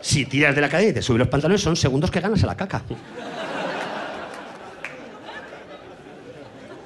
Si 0.00 0.26
tiras 0.26 0.56
de 0.56 0.60
la 0.60 0.68
cadena 0.68 0.90
y 0.90 0.94
te 0.94 1.02
subes 1.02 1.20
los 1.20 1.28
pantalones, 1.28 1.60
son 1.60 1.76
segundos 1.76 2.10
que 2.10 2.18
ganas 2.18 2.42
a 2.42 2.46
la 2.48 2.56
caca. 2.56 2.82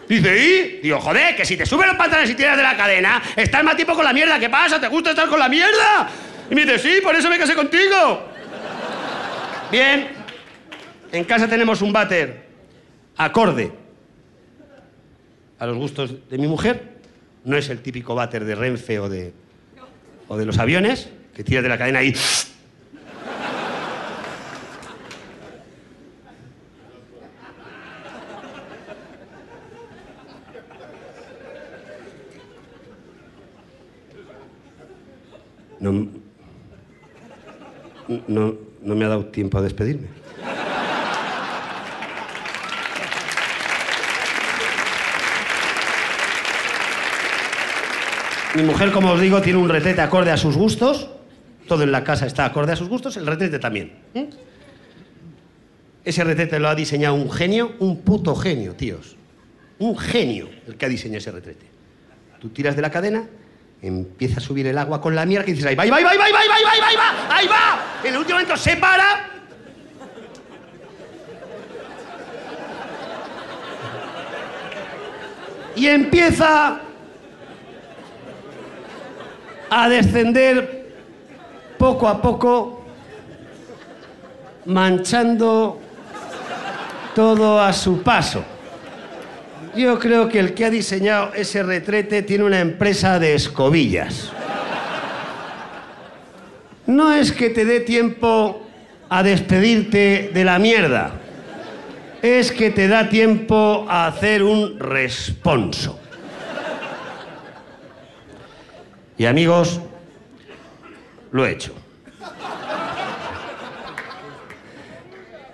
Dice, 0.09 0.39
¿y? 0.39 0.81
Digo, 0.83 1.01
joder, 1.01 1.35
que 1.35 1.45
si 1.45 1.57
te 1.57 1.67
subes 1.67 1.89
los 1.89 1.97
pantalones 1.97 2.31
y 2.31 2.35
tiras 2.35 2.57
de 2.57 2.63
la 2.63 2.77
cadena, 2.77 3.23
estás 3.35 3.65
más 3.65 3.77
tiempo 3.77 3.95
con 3.95 4.05
la 4.05 4.13
mierda. 4.13 4.39
¿Qué 4.39 4.49
pasa? 4.49 4.81
¿Te 4.81 4.89
gusta 4.89 5.11
estar 5.11 5.29
con 5.29 5.39
la 5.39 5.49
mierda? 5.49 6.09
Y 6.51 6.55
me 6.55 6.65
dice, 6.65 6.79
sí, 6.79 7.01
por 7.03 7.15
eso 7.15 7.29
me 7.29 7.39
casé 7.39 7.55
contigo. 7.55 8.29
Bien. 9.71 10.09
En 11.13 11.25
casa 11.25 11.49
tenemos 11.49 11.83
un 11.83 11.93
váter 11.93 12.47
acorde 13.17 13.73
a 15.59 15.67
los 15.67 15.77
gustos 15.77 16.29
de 16.29 16.39
mi 16.39 16.47
mujer. 16.47 16.97
No 17.45 17.57
es 17.57 17.69
el 17.69 17.81
típico 17.81 18.15
váter 18.15 18.45
de 18.45 18.55
Renfe 18.55 18.99
o 18.99 19.09
de, 19.09 19.33
o 20.29 20.37
de 20.37 20.45
los 20.45 20.59
aviones, 20.59 21.09
que 21.35 21.43
tiras 21.45 21.63
de 21.63 21.69
la 21.69 21.79
cadena 21.79 22.03
y... 22.03 22.15
No, 35.81 36.09
no, 38.29 38.55
no 38.83 38.95
me 38.95 39.05
ha 39.05 39.09
dado 39.09 39.27
tiempo 39.27 39.59
a 39.59 39.63
despedirme. 39.63 40.09
Mi 48.57 48.63
mujer, 48.63 48.91
como 48.91 49.13
os 49.13 49.21
digo, 49.21 49.43
tiene 49.43 49.59
un 49.59 49.69
retrete 49.69 50.01
acorde 50.01 50.31
a 50.31 50.39
sus 50.39 50.57
gustos. 50.57 51.11
Todo 51.69 51.83
en 51.83 51.93
la 51.93 52.05
casa 52.05 52.25
está 52.25 52.47
acorde 52.47 52.73
a 52.73 52.77
sus 52.77 52.89
gustos, 52.89 53.19
el 53.19 53.27
retrete 53.27 53.59
también. 53.59 53.93
¿eh? 54.15 54.31
Ese 56.03 56.25
retrete 56.25 56.59
lo 56.59 56.69
ha 56.69 56.75
diseñado 56.75 57.17
un 57.17 57.31
genio, 57.31 57.75
un 57.81 57.99
puto 57.99 58.35
genio, 58.35 58.75
tíos. 58.75 59.17
Un 59.79 59.99
genio 59.99 60.49
el 60.67 60.77
que 60.77 60.87
ha 60.87 60.89
diseñado 60.89 61.19
ese 61.19 61.33
retrete. 61.33 61.67
Tú 62.41 62.49
tiras 62.49 62.77
de 62.77 62.83
la 62.83 62.91
cadena, 62.91 63.29
empieza 63.87 64.39
a 64.39 64.41
subir 64.41 64.67
el 64.67 64.79
agua 64.79 65.01
con 65.01 65.15
la 65.15 65.25
mierda 65.25 65.49
y 65.49 65.53
dices, 65.53 65.67
ahí 65.67 65.75
va, 65.75 65.85
ahí 65.85 65.91
va, 65.91 65.97
ahí 65.97 66.05
va, 66.05 66.11
ahí 66.11 66.19
va, 66.19 66.25
ahí 66.25 66.33
va, 66.33 66.55
ahí 66.55 66.65
va, 66.65 66.89
ahí 66.89 66.97
va, 66.97 67.37
ahí 67.37 67.47
va. 67.47 67.81
En 68.03 68.13
el 68.13 68.19
último 68.19 68.39
momento 68.39 68.57
se 68.57 68.77
para. 68.77 69.31
Y 75.77 75.87
empieza 75.89 76.81
a 79.69 79.89
descender 79.89 80.95
poco 81.79 82.09
a 82.09 82.23
poco, 82.23 82.85
manchando 84.65 85.81
todo 87.15 87.61
a 87.61 87.73
su 87.73 88.03
paso. 88.03 88.56
Yo 89.77 89.99
creo 89.99 90.29
que 90.29 90.39
el 90.39 90.55
que 90.55 90.65
ha 90.65 90.71
diseñado 90.71 91.35
ese 91.35 91.63
retrete 91.63 92.23
tiene 92.23 92.45
una 92.45 92.61
empresa 92.61 93.19
de 93.19 93.35
escobillas. 93.35 94.33
No 96.87 97.13
es 97.13 97.31
que 97.33 97.51
te 97.51 97.65
dé 97.65 97.81
tiempo 97.81 98.67
a 99.11 99.23
despedirte 99.23 100.31
de 100.33 100.45
la 100.45 100.59
mierda, 100.59 101.21
es 102.23 102.53
que 102.53 102.71
te 102.71 102.89
da 102.89 103.09
tiempo 103.09 103.85
a 103.89 104.07
hacer 104.07 104.43
un 104.43 104.79
responso. 104.79 106.01
Y 109.19 109.27
amigos, 109.27 109.81
lo 111.33 111.45
he 111.45 111.53
hecho. 111.53 111.75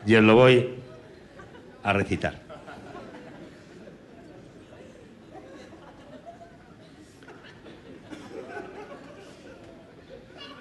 Y 0.06 0.14
os 0.14 0.22
lo 0.22 0.34
voy 0.36 0.74
a 1.82 1.92
recitar. 1.92 2.41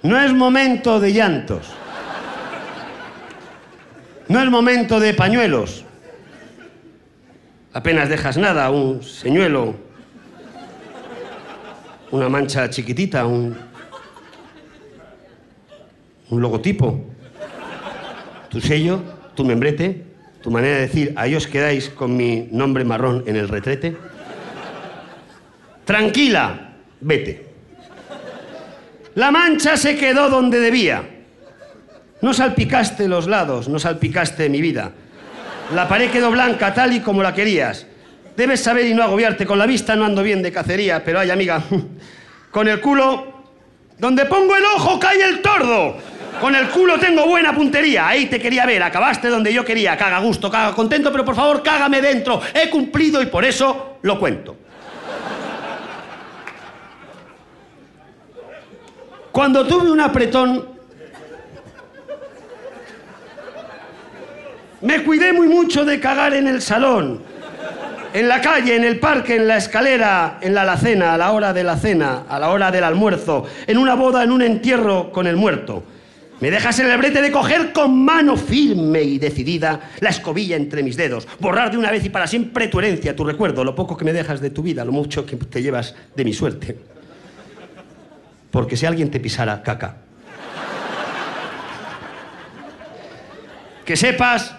No 0.03 0.19
es 0.19 0.33
momento 0.33 0.99
de 0.99 1.13
llantos. 1.13 1.73
No 4.27 4.41
es 4.41 4.49
momento 4.49 4.99
de 4.99 5.13
pañuelos. 5.13 5.85
Apenas 7.73 8.09
dejas 8.09 8.37
nada, 8.37 8.69
un 8.69 9.03
señuelo, 9.03 9.75
una 12.11 12.29
mancha 12.29 12.69
chiquitita, 12.69 13.25
un, 13.25 13.55
logotipo, 16.29 16.99
tu 18.49 18.59
sello, 18.59 19.01
tu 19.35 19.45
membrete, 19.45 20.03
tu 20.41 20.49
manera 20.49 20.75
de 20.75 20.81
decir, 20.81 21.13
ahí 21.15 21.35
os 21.35 21.47
quedáis 21.47 21.89
con 21.89 22.17
mi 22.17 22.49
nombre 22.51 22.83
marrón 22.83 23.23
en 23.27 23.35
el 23.35 23.47
retrete. 23.47 23.95
Tranquila, 25.85 26.73
vete. 26.99 27.50
La 29.15 29.31
mancha 29.31 29.75
se 29.75 29.97
quedó 29.97 30.29
donde 30.29 30.59
debía. 30.59 31.03
No 32.21 32.33
salpicaste 32.33 33.07
los 33.07 33.27
lados, 33.27 33.67
no 33.67 33.79
salpicaste 33.79 34.47
mi 34.47 34.61
vida. 34.61 34.91
La 35.73 35.87
pared 35.87 36.11
quedó 36.11 36.31
blanca 36.31 36.73
tal 36.73 36.93
y 36.93 36.99
como 36.99 37.23
la 37.23 37.33
querías. 37.33 37.87
Debes 38.37 38.61
saber 38.61 38.85
y 38.85 38.93
no 38.93 39.03
agobiarte. 39.03 39.45
Con 39.45 39.59
la 39.59 39.65
vista 39.65 39.95
no 39.95 40.05
ando 40.05 40.23
bien 40.23 40.41
de 40.41 40.51
cacería, 40.51 41.03
pero 41.03 41.19
ay, 41.19 41.29
amiga, 41.29 41.61
con 42.51 42.67
el 42.67 42.79
culo, 42.79 43.43
donde 43.97 44.25
pongo 44.25 44.55
el 44.55 44.63
ojo 44.75 44.99
cae 44.99 45.21
el 45.23 45.41
tordo. 45.41 45.97
Con 46.39 46.55
el 46.55 46.69
culo 46.69 46.97
tengo 46.97 47.25
buena 47.25 47.53
puntería. 47.53 48.07
Ahí 48.07 48.27
te 48.27 48.39
quería 48.39 48.65
ver. 48.65 48.81
Acabaste 48.81 49.27
donde 49.27 49.53
yo 49.53 49.65
quería. 49.65 49.97
Caga 49.97 50.19
gusto, 50.19 50.49
caga 50.49 50.73
contento, 50.73 51.11
pero 51.11 51.25
por 51.25 51.35
favor, 51.35 51.61
cágame 51.61 52.01
dentro. 52.01 52.41
He 52.53 52.69
cumplido 52.69 53.21
y 53.21 53.25
por 53.25 53.43
eso 53.43 53.97
lo 54.01 54.19
cuento. 54.19 54.57
Cuando 59.31 59.65
tuve 59.65 59.89
un 59.89 60.01
apretón, 60.01 60.65
me 64.81 65.03
cuidé 65.03 65.31
muy 65.31 65.47
mucho 65.47 65.85
de 65.85 65.99
cagar 66.01 66.33
en 66.33 66.47
el 66.47 66.61
salón, 66.61 67.21
en 68.13 68.27
la 68.27 68.41
calle, 68.41 68.75
en 68.75 68.83
el 68.83 68.99
parque, 68.99 69.37
en 69.37 69.47
la 69.47 69.55
escalera, 69.55 70.39
en 70.41 70.53
la 70.53 70.63
alacena, 70.63 71.13
a 71.13 71.17
la 71.17 71.31
hora 71.31 71.53
de 71.53 71.63
la 71.63 71.77
cena, 71.77 72.23
a 72.27 72.39
la 72.39 72.49
hora 72.49 72.71
del 72.71 72.83
almuerzo, 72.83 73.45
en 73.67 73.77
una 73.77 73.95
boda, 73.95 74.21
en 74.23 74.31
un 74.31 74.41
entierro 74.41 75.13
con 75.13 75.27
el 75.27 75.37
muerto. 75.37 75.83
Me 76.41 76.51
dejas 76.51 76.79
en 76.79 76.91
el 76.91 76.97
brete 76.97 77.21
de 77.21 77.31
coger 77.31 77.71
con 77.71 78.03
mano 78.03 78.35
firme 78.35 79.01
y 79.01 79.17
decidida 79.17 79.91
la 80.01 80.09
escobilla 80.09 80.57
entre 80.57 80.83
mis 80.83 80.97
dedos, 80.97 81.25
borrar 81.39 81.71
de 81.71 81.77
una 81.77 81.91
vez 81.91 82.03
y 82.03 82.09
para 82.09 82.27
siempre 82.27 82.67
tu 82.67 82.79
herencia, 82.79 83.15
tu 83.15 83.23
recuerdo, 83.23 83.63
lo 83.63 83.75
poco 83.75 83.95
que 83.95 84.03
me 84.03 84.11
dejas 84.11 84.41
de 84.41 84.49
tu 84.49 84.61
vida, 84.61 84.83
lo 84.83 84.91
mucho 84.91 85.25
que 85.25 85.37
te 85.37 85.61
llevas 85.61 85.95
de 86.15 86.25
mi 86.25 86.33
suerte. 86.33 86.91
Porque 88.51 88.77
si 88.77 88.85
alguien 88.85 89.09
te 89.09 89.19
pisara 89.19 89.63
caca, 89.63 89.95
que 93.85 93.97
sepas, 93.97 94.55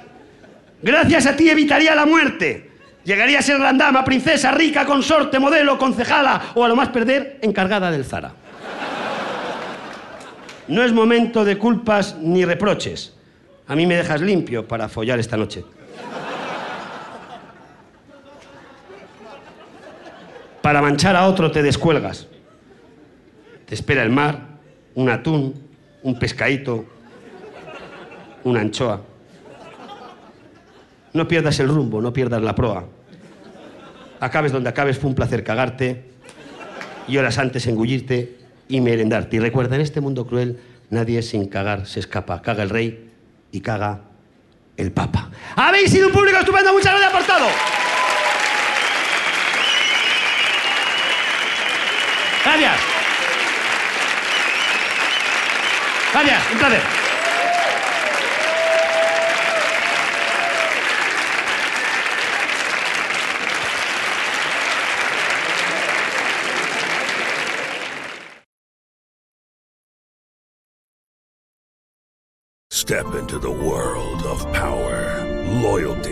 gracias 0.82 1.26
a 1.26 1.36
ti 1.36 1.48
evitaría 1.48 1.94
la 1.94 2.06
muerte. 2.06 2.70
Llegaría 3.04 3.40
a 3.40 3.42
ser 3.42 3.58
gran 3.58 3.78
dama, 3.78 4.04
princesa, 4.04 4.52
rica, 4.52 4.86
consorte, 4.86 5.38
modelo, 5.38 5.76
concejala 5.76 6.52
o 6.54 6.64
a 6.64 6.68
lo 6.68 6.76
más 6.76 6.88
perder, 6.88 7.38
encargada 7.42 7.90
del 7.90 8.04
Zara. 8.04 8.32
No 10.68 10.82
es 10.84 10.92
momento 10.92 11.44
de 11.44 11.58
culpas 11.58 12.16
ni 12.18 12.44
reproches. 12.44 13.12
A 13.66 13.74
mí 13.74 13.86
me 13.86 13.96
dejas 13.96 14.20
limpio 14.20 14.66
para 14.66 14.88
follar 14.88 15.18
esta 15.18 15.36
noche. 15.36 15.64
Para 20.62 20.80
manchar 20.80 21.16
a 21.16 21.26
otro 21.26 21.50
te 21.50 21.62
descuelgas. 21.62 22.28
Espera 23.72 24.02
el 24.02 24.10
mar, 24.10 24.38
un 24.94 25.08
atún, 25.08 25.54
un 26.02 26.18
pescadito, 26.18 26.84
una 28.44 28.60
anchoa. 28.60 29.00
No 31.14 31.26
pierdas 31.26 31.58
el 31.58 31.68
rumbo, 31.68 32.02
no 32.02 32.12
pierdas 32.12 32.42
la 32.42 32.54
proa. 32.54 32.84
Acabes 34.20 34.52
donde 34.52 34.68
acabes, 34.68 34.98
fue 34.98 35.08
un 35.08 35.14
placer 35.14 35.42
cagarte. 35.42 36.10
y 37.08 37.16
horas 37.16 37.38
antes 37.38 37.66
engullirte 37.66 38.36
y 38.68 38.82
merendarte. 38.82 39.36
Y 39.36 39.40
recuerda, 39.40 39.76
en 39.76 39.80
este 39.80 40.02
mundo 40.02 40.26
cruel, 40.26 40.60
nadie 40.90 41.22
sin 41.22 41.48
cagar 41.48 41.86
se 41.86 42.00
escapa. 42.00 42.42
Caga 42.42 42.64
el 42.64 42.68
rey 42.68 43.10
y 43.52 43.62
caga 43.62 44.02
el 44.76 44.92
papa. 44.92 45.30
Habéis 45.56 45.90
sido 45.90 46.08
un 46.08 46.12
público 46.12 46.36
estupendo, 46.36 46.74
muchas 46.74 46.92
gracias 46.92 47.10
por 47.10 47.22
todo. 47.22 47.48
Gracias. 52.44 52.91
Placer. 56.12 57.02
Step 72.70 73.14
into 73.14 73.38
the 73.38 73.50
world 73.50 74.22
of 74.26 74.44
power, 74.52 75.24
loyalty, 75.62 76.11